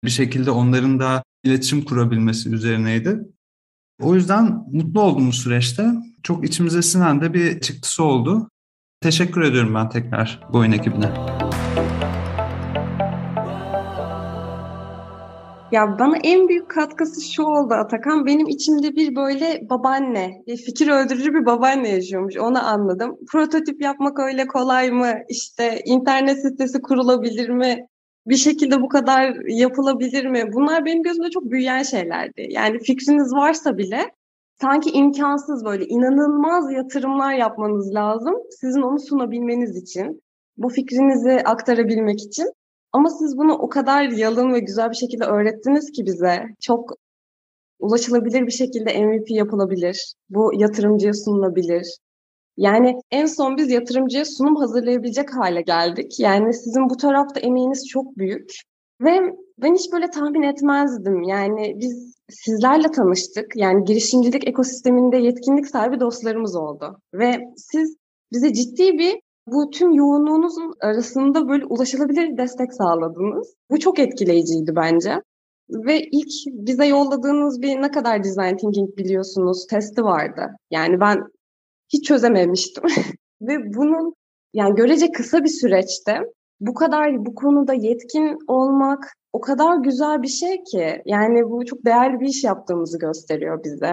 [0.04, 3.18] bir şekilde onların da iletişim kurabilmesi üzerineydi.
[4.02, 5.86] O yüzden mutlu oldum bu süreçte.
[6.22, 8.50] Çok içimize sinen de bir çıktısı oldu.
[9.00, 11.10] Teşekkür ediyorum ben tekrar bu oyun ekibine.
[15.72, 18.26] Ya bana en büyük katkısı şu oldu Atakan.
[18.26, 22.36] Benim içimde bir böyle babaanne, bir fikir öldürücü bir babaanne yaşıyormuş.
[22.36, 23.16] Onu anladım.
[23.32, 25.12] Prototip yapmak öyle kolay mı?
[25.28, 27.86] İşte internet sitesi kurulabilir mi?
[28.26, 30.52] Bir şekilde bu kadar yapılabilir mi?
[30.52, 32.46] Bunlar benim gözümde çok büyüyen şeylerdi.
[32.50, 34.10] Yani fikriniz varsa bile
[34.60, 38.34] sanki imkansız böyle inanılmaz yatırımlar yapmanız lazım.
[38.60, 40.22] Sizin onu sunabilmeniz için,
[40.56, 42.52] bu fikrinizi aktarabilmek için.
[42.92, 46.44] Ama siz bunu o kadar yalın ve güzel bir şekilde öğrettiniz ki bize.
[46.60, 46.92] Çok
[47.78, 50.14] ulaşılabilir bir şekilde MVP yapılabilir.
[50.30, 51.98] Bu yatırımcıya sunulabilir.
[52.56, 56.20] Yani en son biz yatırımcıya sunum hazırlayabilecek hale geldik.
[56.20, 58.50] Yani sizin bu tarafta emeğiniz çok büyük.
[59.00, 59.20] Ve
[59.58, 61.22] ben hiç böyle tahmin etmezdim.
[61.22, 63.56] Yani biz sizlerle tanıştık.
[63.56, 66.98] Yani girişimcilik ekosisteminde yetkinlik sahibi dostlarımız oldu.
[67.14, 67.96] Ve siz
[68.32, 73.54] bize ciddi bir bu tüm yoğunluğunuzun arasında böyle ulaşılabilir destek sağladınız.
[73.70, 75.20] Bu çok etkileyiciydi bence.
[75.70, 80.56] Ve ilk bize yolladığınız bir ne kadar design thinking biliyorsunuz testi vardı.
[80.70, 81.18] Yani ben
[81.94, 82.84] hiç çözememiştim.
[83.42, 84.14] Ve bunun
[84.54, 86.20] yani görece kısa bir süreçte
[86.60, 91.02] bu kadar bu konuda yetkin olmak o kadar güzel bir şey ki.
[91.06, 93.92] Yani bu çok değerli bir iş yaptığımızı gösteriyor bize.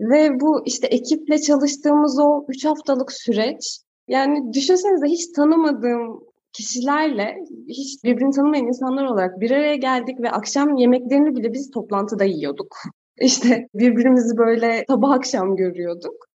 [0.00, 6.20] Ve bu işte ekiple çalıştığımız o üç haftalık süreç yani düşünsenize hiç tanımadığım
[6.52, 7.36] kişilerle
[7.68, 12.76] hiç birbirini tanımayan insanlar olarak bir araya geldik ve akşam yemeklerini bile biz toplantıda yiyorduk.
[13.20, 16.26] İşte birbirimizi böyle sabah akşam görüyorduk.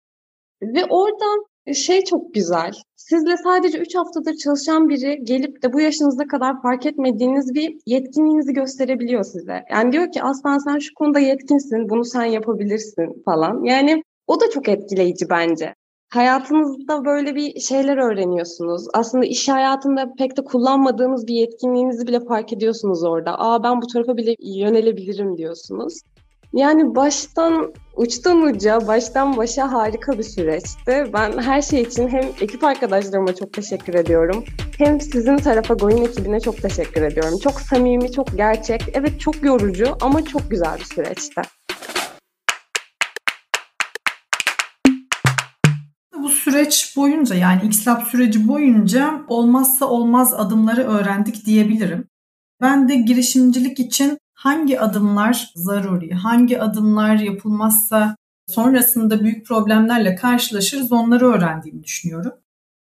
[0.62, 2.72] Ve oradan şey çok güzel.
[2.96, 8.52] Sizle sadece 3 haftadır çalışan biri gelip de bu yaşınıza kadar fark etmediğiniz bir yetkinliğinizi
[8.52, 9.64] gösterebiliyor size.
[9.70, 13.64] Yani diyor ki aslan sen şu konuda yetkinsin, bunu sen yapabilirsin falan.
[13.64, 15.74] Yani o da çok etkileyici bence.
[16.12, 18.86] Hayatınızda böyle bir şeyler öğreniyorsunuz.
[18.94, 23.38] Aslında iş hayatında pek de kullanmadığınız bir yetkinliğinizi bile fark ediyorsunuz orada.
[23.38, 26.00] Aa ben bu tarafa bile yönelebilirim diyorsunuz.
[26.52, 31.04] Yani baştan uçtan uca, baştan başa harika bir süreçti.
[31.12, 34.44] Ben her şey için hem ekip arkadaşlarıma çok teşekkür ediyorum.
[34.78, 37.38] Hem sizin tarafa Goyun ekibine çok teşekkür ediyorum.
[37.38, 38.82] Çok samimi, çok gerçek.
[38.94, 41.42] Evet çok yorucu ama çok güzel bir süreçti.
[46.18, 52.08] Bu süreç boyunca yani XLab süreci boyunca olmazsa olmaz adımları öğrendik diyebilirim.
[52.60, 61.26] Ben de girişimcilik için hangi adımlar zaruri, hangi adımlar yapılmazsa sonrasında büyük problemlerle karşılaşırız onları
[61.26, 62.32] öğrendiğimi düşünüyorum.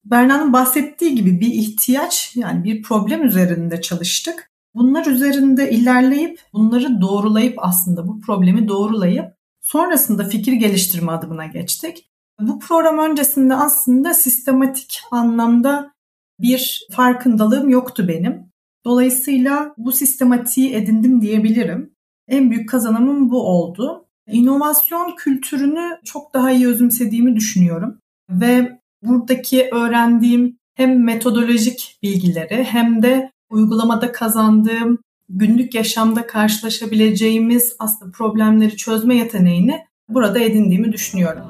[0.05, 4.51] Berna'nın bahsettiği gibi bir ihtiyaç yani bir problem üzerinde çalıştık.
[4.75, 12.10] Bunlar üzerinde ilerleyip bunları doğrulayıp aslında bu problemi doğrulayıp sonrasında fikir geliştirme adımına geçtik.
[12.39, 15.91] Bu program öncesinde aslında sistematik anlamda
[16.39, 18.46] bir farkındalığım yoktu benim.
[18.88, 21.91] Dolayısıyla bu sistematiği edindim diyebilirim.
[22.28, 24.06] En büyük kazanımım bu oldu.
[24.28, 33.32] İnovasyon kültürünü çok daha iyi özümsediğimi düşünüyorum ve buradaki öğrendiğim hem metodolojik bilgileri hem de
[33.50, 41.43] uygulamada kazandığım günlük yaşamda karşılaşabileceğimiz aslında problemleri çözme yeteneğini burada edindiğimi düşünüyorum.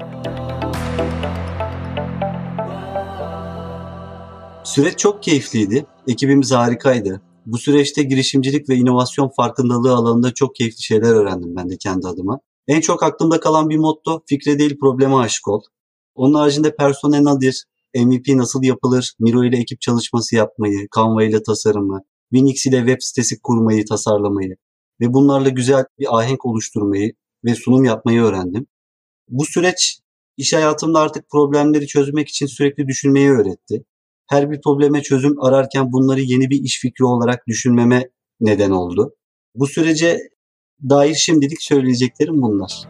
[4.64, 5.86] Süreç çok keyifliydi.
[6.08, 7.27] Ekibimiz harikaydı.
[7.48, 12.40] Bu süreçte girişimcilik ve inovasyon farkındalığı alanında çok keyifli şeyler öğrendim ben de kendi adıma.
[12.68, 15.62] En çok aklımda kalan bir motto fikre değil probleme aşık ol.
[16.16, 22.02] Onun haricinde personel nedir, MVP nasıl yapılır, Miro ile ekip çalışması yapmayı, Canva ile tasarımı,
[22.34, 24.56] Winix ile web sitesi kurmayı, tasarlamayı
[25.02, 27.14] ve bunlarla güzel bir ahenk oluşturmayı
[27.46, 28.68] ve sunum yapmayı öğrendim.
[29.30, 30.00] Bu süreç
[30.38, 33.84] iş hayatımda artık problemleri çözmek için sürekli düşünmeyi öğretti
[34.28, 38.10] her bir probleme çözüm ararken bunları yeni bir iş fikri olarak düşünmeme
[38.40, 39.16] neden oldu.
[39.56, 40.20] Bu sürece
[40.90, 42.88] dair şimdilik söyleyeceklerim bunlar.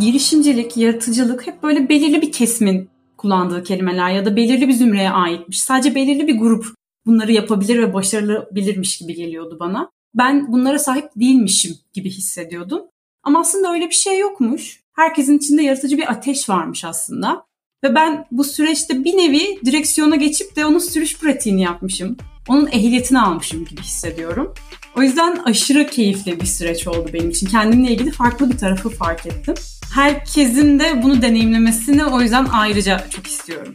[0.00, 5.60] Girişimcilik, yaratıcılık hep böyle belirli bir kesimin kullandığı kelimeler ya da belirli bir zümreye aitmiş.
[5.60, 6.66] Sadece belirli bir grup
[7.06, 9.90] bunları yapabilir ve başarılabilirmiş gibi geliyordu bana.
[10.14, 12.82] Ben bunlara sahip değilmişim gibi hissediyordum.
[13.22, 17.46] Ama aslında öyle bir şey yokmuş herkesin içinde yaratıcı bir ateş varmış aslında.
[17.84, 22.16] Ve ben bu süreçte bir nevi direksiyona geçip de onun sürüş pratiğini yapmışım.
[22.48, 24.54] Onun ehliyetini almışım gibi hissediyorum.
[24.96, 27.46] O yüzden aşırı keyifli bir süreç oldu benim için.
[27.46, 29.54] Kendimle ilgili farklı bir tarafı fark ettim.
[29.94, 33.74] Herkesin de bunu deneyimlemesini o yüzden ayrıca çok istiyorum.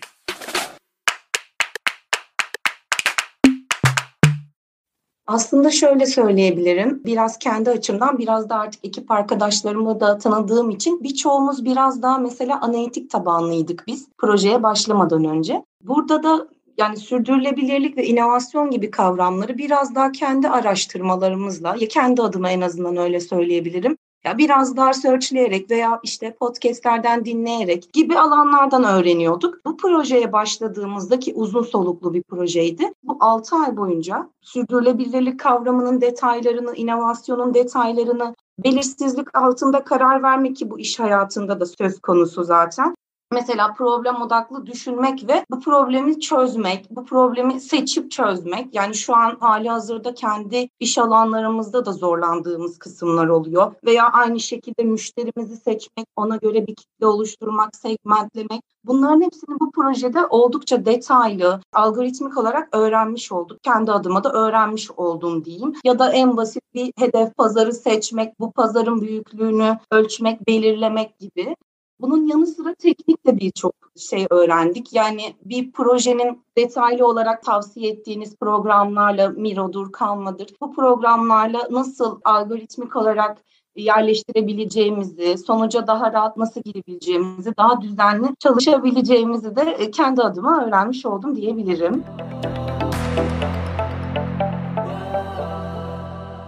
[5.29, 7.01] Aslında şöyle söyleyebilirim.
[7.05, 12.61] Biraz kendi açımdan biraz da artık ekip arkadaşlarımla da tanıdığım için birçoğumuz biraz daha mesela
[12.61, 15.63] analitik tabanlıydık biz projeye başlamadan önce.
[15.83, 22.51] Burada da yani sürdürülebilirlik ve inovasyon gibi kavramları biraz daha kendi araştırmalarımızla ya kendi adıma
[22.51, 29.65] en azından öyle söyleyebilirim ya biraz daha searchleyerek veya işte podcastlerden dinleyerek gibi alanlardan öğreniyorduk.
[29.65, 32.93] Bu projeye başladığımızda ki uzun soluklu bir projeydi.
[33.03, 40.79] Bu 6 ay boyunca sürdürülebilirlik kavramının detaylarını, inovasyonun detaylarını, belirsizlik altında karar vermek ki bu
[40.79, 42.95] iş hayatında da söz konusu zaten.
[43.31, 48.75] Mesela problem odaklı düşünmek ve bu problemi çözmek, bu problemi seçip çözmek.
[48.75, 53.73] Yani şu an hali hazırda kendi iş alanlarımızda da zorlandığımız kısımlar oluyor.
[53.85, 58.61] Veya aynı şekilde müşterimizi seçmek, ona göre bir kitle oluşturmak, segmentlemek.
[58.83, 63.63] Bunların hepsini bu projede oldukça detaylı, algoritmik olarak öğrenmiş olduk.
[63.63, 65.73] Kendi adıma da öğrenmiş oldum diyeyim.
[65.83, 71.55] Ya da en basit bir hedef pazarı seçmek, bu pazarın büyüklüğünü ölçmek, belirlemek gibi.
[72.01, 74.93] Bunun yanı sıra teknik de birçok şey öğrendik.
[74.93, 80.47] Yani bir projenin detaylı olarak tavsiye ettiğiniz programlarla Miro'dur, Canva'dır.
[80.61, 83.37] Bu programlarla nasıl algoritmik olarak
[83.75, 92.03] yerleştirebileceğimizi, sonuca daha rahat nasıl girebileceğimizi, daha düzenli çalışabileceğimizi de kendi adıma öğrenmiş oldum diyebilirim.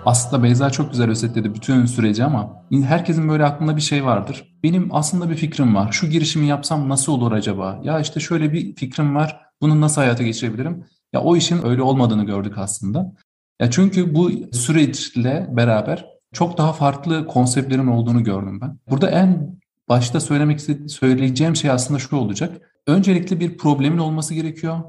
[0.05, 4.55] Aslında Beyza çok güzel özetledi bütün süreci ama herkesin böyle aklında bir şey vardır.
[4.63, 5.91] Benim aslında bir fikrim var.
[5.91, 7.79] Şu girişimi yapsam nasıl olur acaba?
[7.83, 9.41] Ya işte şöyle bir fikrim var.
[9.61, 10.85] Bunu nasıl hayata geçirebilirim?
[11.13, 13.13] Ya o işin öyle olmadığını gördük aslında.
[13.61, 18.79] Ya çünkü bu süreçle beraber çok daha farklı konseptlerin olduğunu gördüm ben.
[18.89, 19.59] Burada en
[19.89, 22.61] başta söylemek istediğim, söyleyeceğim şey aslında şu olacak.
[22.87, 24.79] Öncelikle bir problemin olması gerekiyor.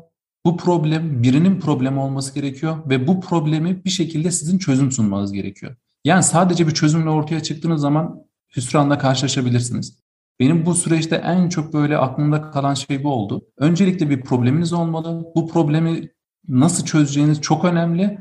[0.47, 5.77] Bu problem birinin problemi olması gerekiyor ve bu problemi bir şekilde sizin çözüm sunmanız gerekiyor.
[6.05, 8.25] Yani sadece bir çözümle ortaya çıktığınız zaman
[8.57, 10.03] hüsranla karşılaşabilirsiniz.
[10.41, 13.47] Benim bu süreçte en çok böyle aklımda kalan şey bu oldu.
[13.59, 15.27] Öncelikle bir probleminiz olmalı.
[15.37, 16.09] Bu problemi
[16.49, 18.19] nasıl çözeceğiniz çok önemli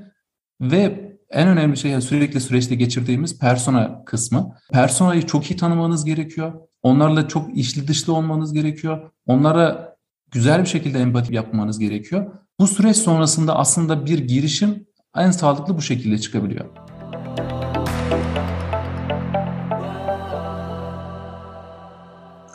[0.61, 4.55] ve en önemli şey sürekli süreçte geçirdiğimiz persona kısmı.
[4.71, 6.53] Personayı çok iyi tanımanız gerekiyor.
[6.83, 9.11] Onlarla çok içli dışlı olmanız gerekiyor.
[9.25, 9.90] Onlara
[10.31, 12.25] güzel bir şekilde empati yapmanız gerekiyor.
[12.59, 16.65] Bu süreç sonrasında aslında bir girişim en sağlıklı bu şekilde çıkabiliyor.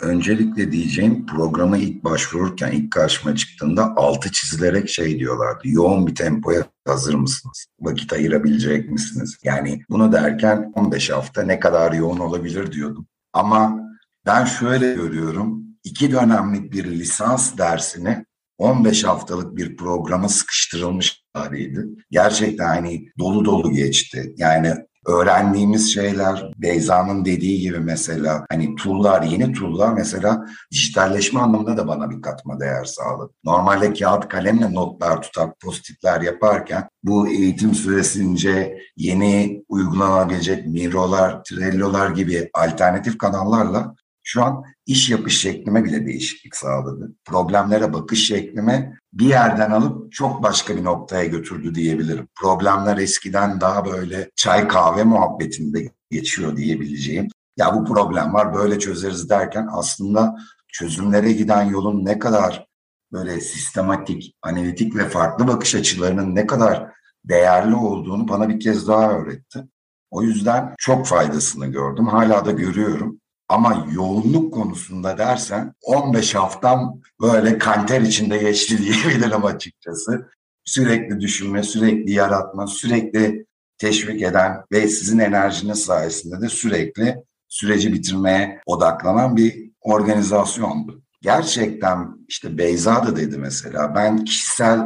[0.02, 5.60] Öncelikle diyeceğim programa ilk başvururken ilk karşıma çıktığında altı çizilerek şey diyorlardı.
[5.64, 7.66] Yoğun bir tempoya hazır mısınız?
[7.80, 9.36] Vakit ayırabilecek misiniz?
[9.44, 13.06] Yani bunu derken 15 hafta ne kadar yoğun olabilir diyordum.
[13.32, 13.80] Ama
[14.26, 18.24] ben şöyle görüyorum iki dönemlik bir lisans dersini
[18.58, 21.86] 15 haftalık bir programa sıkıştırılmış haliydi.
[22.10, 24.34] Gerçekten hani dolu dolu geçti.
[24.36, 24.74] Yani
[25.06, 32.10] öğrendiğimiz şeyler Beyza'nın dediği gibi mesela hani tool'lar yeni tool'lar mesela dijitalleşme anlamında da bana
[32.10, 33.32] bir katma değer sağladı.
[33.44, 42.50] Normalde kağıt kalemle notlar tutar, postitler yaparken bu eğitim süresince yeni uygulanabilecek Miro'lar, Trello'lar gibi
[42.54, 43.94] alternatif kanallarla
[44.28, 47.12] şu an iş yapış şeklime bile değişiklik sağladı.
[47.24, 52.28] Problemlere bakış şeklime bir yerden alıp çok başka bir noktaya götürdü diyebilirim.
[52.40, 57.28] Problemler eskiden daha böyle çay kahve muhabbetinde geçiyor diyebileceğim.
[57.56, 60.36] Ya bu problem var böyle çözeriz derken aslında
[60.68, 62.66] çözümlere giden yolun ne kadar
[63.12, 66.92] böyle sistematik, analitik ve farklı bakış açılarının ne kadar
[67.24, 69.64] değerli olduğunu bana bir kez daha öğretti.
[70.10, 72.06] O yüzden çok faydasını gördüm.
[72.06, 73.20] Hala da görüyorum.
[73.48, 80.28] Ama yoğunluk konusunda dersen 15 haftam böyle kanter içinde geçti diyebilirim açıkçası.
[80.64, 83.46] Sürekli düşünme, sürekli yaratma, sürekli
[83.78, 87.16] teşvik eden ve sizin enerjiniz sayesinde de sürekli
[87.48, 91.02] süreci bitirmeye odaklanan bir organizasyondu.
[91.22, 94.80] Gerçekten işte Beyza da dedi mesela ben kişisel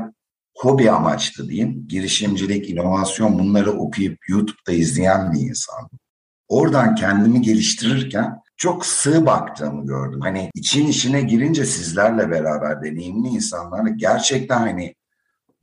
[0.57, 5.99] hobi amaçlı diyeyim girişimcilik, inovasyon bunları okuyup YouTube'da izleyen bir insandım.
[6.49, 10.21] Oradan kendimi geliştirirken çok sığ baktığımı gördüm.
[10.21, 14.95] Hani için içine girince sizlerle beraber deneyimli insanlarla gerçekten hani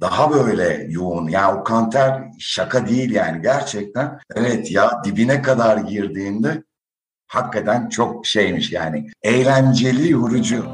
[0.02, 1.28] daha böyle yoğun.
[1.28, 4.20] Yani o kanter şaka değil yani gerçekten.
[4.36, 6.64] Evet ya dibine kadar girdiğinde
[7.28, 10.66] hakikaten çok şeymiş yani eğlenceli, yorucu.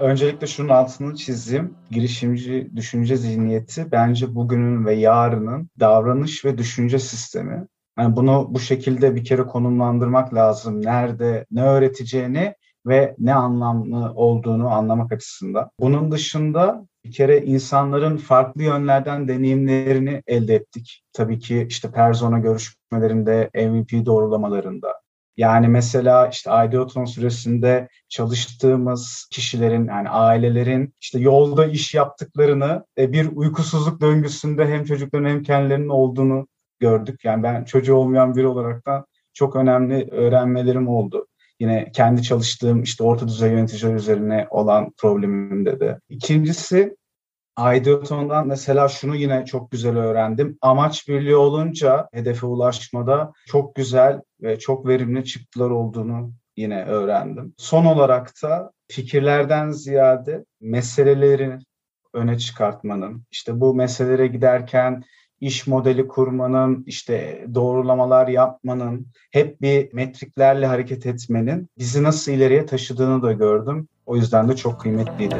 [0.00, 1.74] Öncelikle şunun altını çizeyim.
[1.90, 7.66] Girişimci düşünce zihniyeti bence bugünün ve yarının davranış ve düşünce sistemi.
[7.98, 10.82] Yani bunu bu şekilde bir kere konumlandırmak lazım.
[10.84, 12.54] Nerede, ne öğreteceğini
[12.86, 15.70] ve ne anlamlı olduğunu anlamak açısından.
[15.80, 21.02] Bunun dışında bir kere insanların farklı yönlerden deneyimlerini elde ettik.
[21.12, 24.88] Tabii ki işte persona görüşmelerinde, MVP doğrulamalarında,
[25.36, 33.36] yani mesela işte Aidiotron süresinde çalıştığımız kişilerin yani ailelerin işte yolda iş yaptıklarını e, bir
[33.36, 36.46] uykusuzluk döngüsünde hem çocukların hem kendilerinin olduğunu
[36.80, 37.24] gördük.
[37.24, 41.26] Yani ben çocuğu olmayan biri olarak da çok önemli öğrenmelerim oldu.
[41.60, 46.00] Yine kendi çalıştığım işte orta düzey yöneticiler üzerine olan problemimde de.
[46.08, 46.96] İkincisi
[47.58, 50.58] Ideoton'dan mesela şunu yine çok güzel öğrendim.
[50.60, 57.54] Amaç birliği olunca hedefe ulaşmada çok güzel ve çok verimli çıktılar olduğunu yine öğrendim.
[57.56, 61.58] Son olarak da fikirlerden ziyade meseleleri
[62.12, 65.02] öne çıkartmanın, işte bu meselelere giderken
[65.40, 73.22] iş modeli kurmanın, işte doğrulamalar yapmanın, hep bir metriklerle hareket etmenin bizi nasıl ileriye taşıdığını
[73.22, 73.88] da gördüm.
[74.06, 75.36] O yüzden de çok kıymetliydi.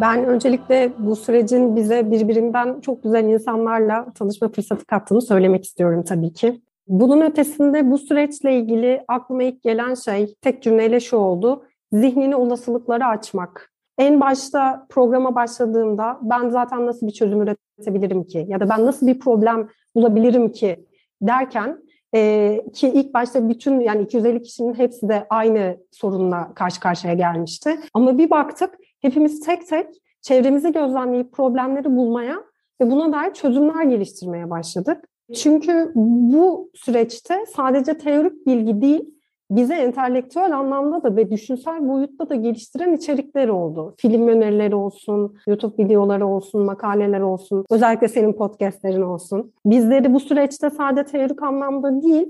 [0.00, 6.32] Ben öncelikle bu sürecin bize birbirinden çok güzel insanlarla tanışma fırsatı kattığını söylemek istiyorum tabii
[6.32, 6.60] ki.
[6.88, 11.64] Bunun ötesinde bu süreçle ilgili aklıma ilk gelen şey tek cümleyle şu oldu.
[11.92, 13.72] Zihnini olasılıklara açmak.
[13.98, 19.06] En başta programa başladığımda ben zaten nasıl bir çözüm üretebilirim ki ya da ben nasıl
[19.06, 20.86] bir problem bulabilirim ki
[21.22, 21.78] derken
[22.14, 27.80] e, ki ilk başta bütün yani 250 kişinin hepsi de aynı sorunla karşı karşıya gelmişti.
[27.94, 29.86] Ama bir baktık hepimiz tek tek
[30.22, 32.44] çevremizi gözlemleyip problemleri bulmaya
[32.80, 35.08] ve buna dair çözümler geliştirmeye başladık.
[35.34, 39.14] Çünkü bu süreçte sadece teorik bilgi değil,
[39.50, 43.94] bize entelektüel anlamda da ve düşünsel boyutta da geliştiren içerikler oldu.
[43.98, 49.52] Film önerileri olsun, YouTube videoları olsun, makaleler olsun, özellikle senin podcastlerin olsun.
[49.66, 52.26] Bizleri bu süreçte sadece teorik anlamda değil,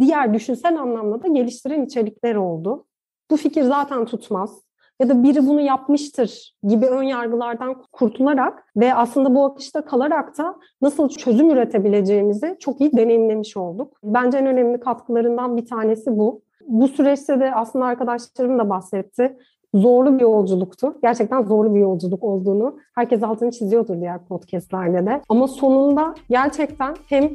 [0.00, 2.84] diğer düşünsel anlamda da geliştiren içerikler oldu.
[3.30, 4.62] Bu fikir zaten tutmaz
[5.02, 10.54] ya da biri bunu yapmıştır gibi ön yargılardan kurtularak ve aslında bu akışta kalarak da
[10.82, 13.96] nasıl çözüm üretebileceğimizi çok iyi deneyimlemiş olduk.
[14.04, 16.42] Bence en önemli katkılarından bir tanesi bu.
[16.66, 19.36] Bu süreçte de aslında arkadaşlarım da bahsetti.
[19.74, 20.94] Zorlu bir yolculuktu.
[21.02, 25.20] Gerçekten zorlu bir yolculuk olduğunu herkes altını çiziyordur diğer podcastlerde de.
[25.28, 27.30] Ama sonunda gerçekten hem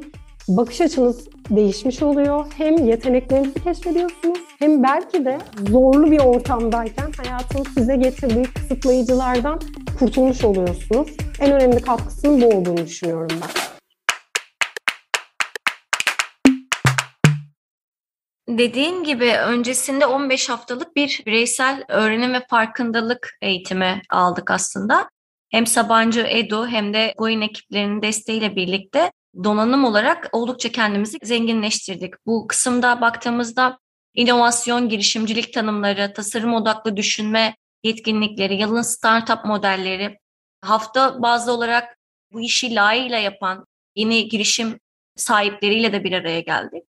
[0.48, 2.46] bakış açınız değişmiş oluyor.
[2.56, 5.38] Hem yeteneklerinizi keşfediyorsunuz hem belki de
[5.70, 9.60] zorlu bir ortamdayken hayatın size getirdiği kısıtlayıcılardan
[9.98, 11.08] kurtulmuş oluyorsunuz.
[11.40, 13.68] En önemli katkısının bu olduğunu düşünüyorum ben.
[18.58, 25.08] Dediğin gibi öncesinde 15 haftalık bir bireysel öğrenim ve farkındalık eğitimi aldık aslında.
[25.50, 29.12] Hem Sabancı Edu hem de Goin ekiplerinin desteğiyle birlikte
[29.44, 32.14] donanım olarak oldukça kendimizi zenginleştirdik.
[32.26, 33.78] Bu kısımda baktığımızda
[34.14, 40.18] inovasyon, girişimcilik tanımları, tasarım odaklı düşünme yetkinlikleri, yalın startup modelleri,
[40.60, 41.98] hafta bazlı olarak
[42.32, 44.80] bu işi layığıyla yapan yeni girişim
[45.16, 46.84] sahipleriyle de bir araya geldik.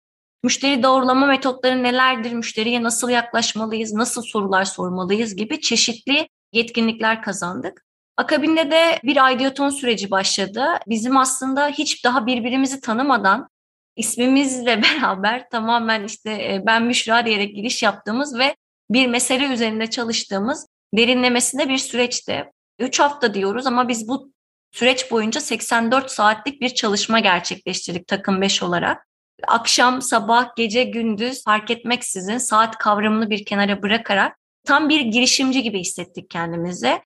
[0.43, 7.86] Müşteri doğrulama metotları nelerdir, müşteriye nasıl yaklaşmalıyız, nasıl sorular sormalıyız gibi çeşitli yetkinlikler kazandık.
[8.17, 10.65] Akabinde de bir aidiyoton süreci başladı.
[10.87, 13.49] Bizim aslında hiç daha birbirimizi tanımadan
[13.95, 18.55] ismimizle beraber tamamen işte e, ben Müşra diyerek giriş yaptığımız ve
[18.89, 22.51] bir mesele üzerinde çalıştığımız derinlemesine bir süreçti.
[22.79, 24.31] Üç hafta diyoruz ama biz bu
[24.71, 29.07] süreç boyunca 84 saatlik bir çalışma gerçekleştirdik takım 5 olarak.
[29.47, 35.79] Akşam, sabah, gece, gündüz fark etmeksizin saat kavramını bir kenara bırakarak tam bir girişimci gibi
[35.79, 37.01] hissettik kendimizi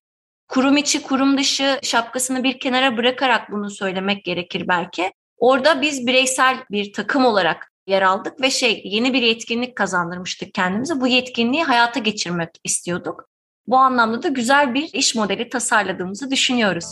[0.52, 5.12] kurum içi kurum dışı şapkasını bir kenara bırakarak bunu söylemek gerekir belki.
[5.38, 11.02] Orada biz bireysel bir takım olarak yer aldık ve şey yeni bir yetkinlik kazandırmıştık kendimize.
[11.02, 13.30] Bu yetkinliği hayata geçirmek istiyorduk.
[13.68, 16.86] Bu anlamda da güzel bir iş modeli tasarladığımızı düşünüyoruz.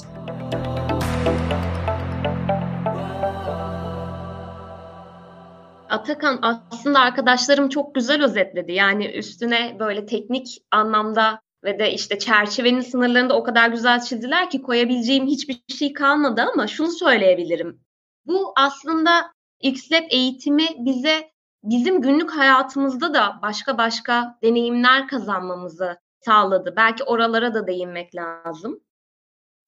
[5.89, 8.71] Atakan aslında arkadaşlarım çok güzel özetledi.
[8.71, 14.49] Yani üstüne böyle teknik anlamda ve de işte çerçevenin sınırlarını da o kadar güzel çizdiler
[14.49, 17.81] ki koyabileceğim hiçbir şey kalmadı ama şunu söyleyebilirim.
[18.25, 19.31] Bu aslında
[19.61, 21.31] XLab eğitimi bize
[21.63, 26.73] bizim günlük hayatımızda da başka başka deneyimler kazanmamızı sağladı.
[26.77, 28.79] Belki oralara da değinmek lazım.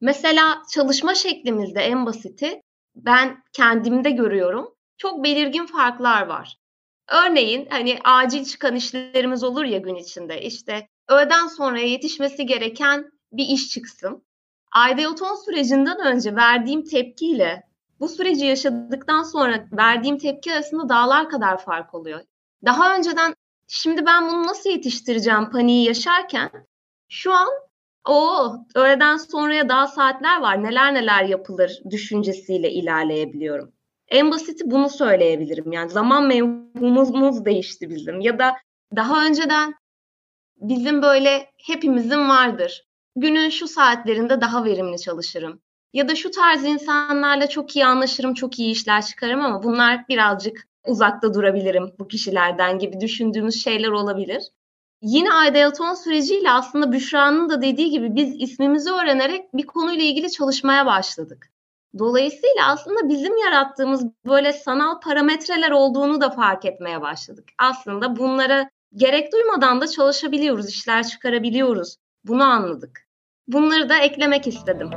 [0.01, 2.61] Mesela çalışma şeklimizde en basiti
[2.95, 4.75] ben kendimde görüyorum.
[4.97, 6.57] Çok belirgin farklar var.
[7.07, 10.41] Örneğin hani acil çıkan işlerimiz olur ya gün içinde.
[10.41, 14.23] İşte öğleden sonra yetişmesi gereken bir iş çıksın.
[14.71, 17.63] Aidiyoton sürecinden önce verdiğim tepkiyle
[17.99, 22.19] bu süreci yaşadıktan sonra verdiğim tepki arasında dağlar kadar fark oluyor.
[22.65, 23.35] Daha önceden
[23.67, 26.49] şimdi ben bunu nasıl yetiştireceğim paniği yaşarken
[27.09, 27.49] şu an
[28.07, 33.71] o öğleden sonraya daha saatler var neler neler yapılır düşüncesiyle ilerleyebiliyorum.
[34.07, 35.71] En basiti bunu söyleyebilirim.
[35.71, 38.19] Yani zaman mevhumumuz değişti bizim.
[38.19, 38.55] Ya da
[38.95, 39.73] daha önceden
[40.61, 42.85] bizim böyle hepimizin vardır.
[43.15, 45.61] Günün şu saatlerinde daha verimli çalışırım.
[45.93, 50.67] Ya da şu tarz insanlarla çok iyi anlaşırım, çok iyi işler çıkarım ama bunlar birazcık
[50.87, 54.43] uzakta durabilirim bu kişilerden gibi düşündüğümüz şeyler olabilir.
[55.01, 60.85] Yine Ayda süreciyle aslında Büşra'nın da dediği gibi biz ismimizi öğrenerek bir konuyla ilgili çalışmaya
[60.85, 61.51] başladık.
[61.99, 67.49] Dolayısıyla aslında bizim yarattığımız böyle sanal parametreler olduğunu da fark etmeye başladık.
[67.57, 71.95] Aslında bunlara gerek duymadan da çalışabiliyoruz, işler çıkarabiliyoruz.
[72.23, 73.07] Bunu anladık.
[73.47, 74.89] Bunları da eklemek istedim.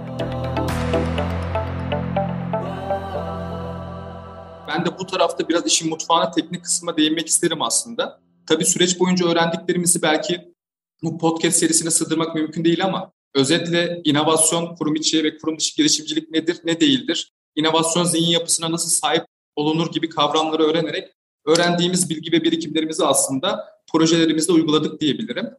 [4.69, 8.21] Ben de bu tarafta biraz işin mutfağına teknik kısma değinmek isterim aslında.
[8.49, 10.55] Tabii süreç boyunca öğrendiklerimizi belki
[11.03, 16.31] bu podcast serisine sığdırmak mümkün değil ama özetle inovasyon, kurum içi ve kurum dışı girişimcilik
[16.31, 17.33] nedir, ne değildir?
[17.57, 19.25] İnovasyon zihin yapısına nasıl sahip
[19.57, 21.09] olunur gibi kavramları öğrenerek
[21.47, 25.51] öğrendiğimiz bilgi ve birikimlerimizi aslında projelerimizde uyguladık diyebilirim.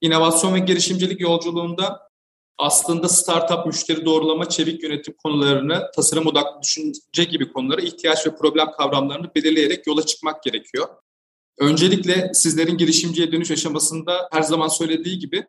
[0.00, 2.08] İnovasyon ve girişimcilik yolculuğunda
[2.58, 8.70] aslında startup, müşteri doğrulama, çevik yönetim konularını, tasarım odaklı düşünce gibi konuları ihtiyaç ve problem
[8.70, 10.88] kavramlarını belirleyerek yola çıkmak gerekiyor.
[11.58, 15.46] Öncelikle sizlerin girişimciye dönüş aşamasında her zaman söylediği gibi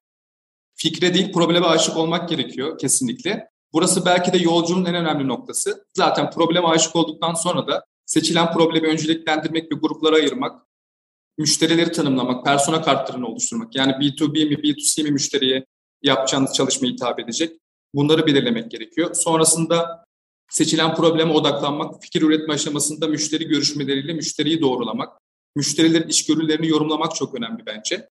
[0.76, 3.50] fikre değil probleme aşık olmak gerekiyor kesinlikle.
[3.74, 5.86] Burası belki de yolculuğun en önemli noktası.
[5.94, 10.69] Zaten probleme aşık olduktan sonra da seçilen problemi önceliklendirmek ve gruplara ayırmak,
[11.40, 13.76] müşterileri tanımlamak, persona kartlarını oluşturmak.
[13.76, 15.66] Yani B2B mi, B2C mi müşteriye
[16.04, 17.52] yapacağınız çalışma hitap edecek.
[17.94, 19.14] Bunları belirlemek gerekiyor.
[19.14, 20.06] Sonrasında
[20.50, 25.18] seçilen probleme odaklanmak, fikir üretme aşamasında müşteri görüşmeleriyle müşteriyi doğrulamak,
[25.56, 28.10] müşterilerin içgörülerini yorumlamak çok önemli bence.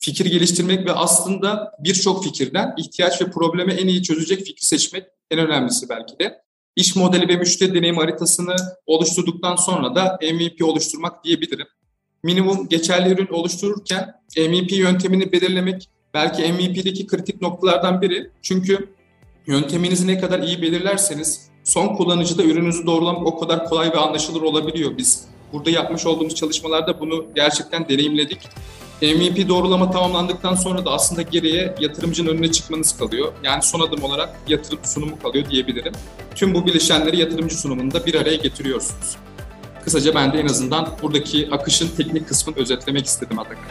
[0.00, 5.38] Fikir geliştirmek ve aslında birçok fikirden ihtiyaç ve problemi en iyi çözecek fikri seçmek en
[5.38, 6.44] önemlisi belki de.
[6.76, 8.56] İş modeli ve müşteri deneyim haritasını
[8.86, 11.66] oluşturduktan sonra da MVP oluşturmak diyebilirim.
[12.24, 18.30] Minimum geçerli ürün oluştururken MVP yöntemini belirlemek belki MVP'deki kritik noktalardan biri.
[18.42, 18.88] Çünkü
[19.46, 24.98] yönteminizi ne kadar iyi belirlerseniz son kullanıcıda ürününüzü doğrulamak o kadar kolay ve anlaşılır olabiliyor.
[24.98, 28.38] Biz burada yapmış olduğumuz çalışmalarda bunu gerçekten deneyimledik.
[29.02, 33.32] MVP doğrulama tamamlandıktan sonra da aslında geriye yatırımcının önüne çıkmanız kalıyor.
[33.42, 35.92] Yani son adım olarak yatırım sunumu kalıyor diyebilirim.
[36.34, 39.16] Tüm bu bileşenleri yatırımcı sunumunda bir araya getiriyorsunuz.
[39.84, 43.64] Kısaca ben de en azından buradaki akışın teknik kısmını özetlemek istedim Atakan.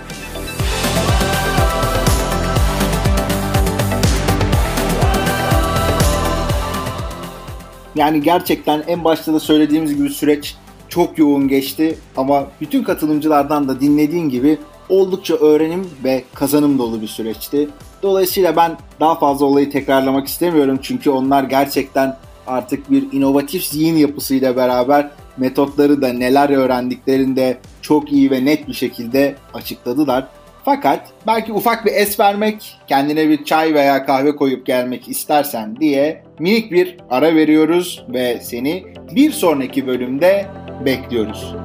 [7.95, 10.55] Yani gerçekten en başta da söylediğimiz gibi süreç
[10.89, 14.57] çok yoğun geçti ama bütün katılımcılardan da dinlediğin gibi
[14.89, 17.69] oldukça öğrenim ve kazanım dolu bir süreçti.
[18.03, 24.55] Dolayısıyla ben daha fazla olayı tekrarlamak istemiyorum çünkü onlar gerçekten artık bir inovatif zihin yapısıyla
[24.55, 30.27] beraber metotları da neler öğrendiklerinde çok iyi ve net bir şekilde açıkladılar.
[30.65, 36.23] Fakat belki ufak bir es vermek, kendine bir çay veya kahve koyup gelmek istersen diye
[36.39, 38.83] minik bir ara veriyoruz ve seni
[39.15, 40.45] bir sonraki bölümde
[40.85, 41.55] bekliyoruz.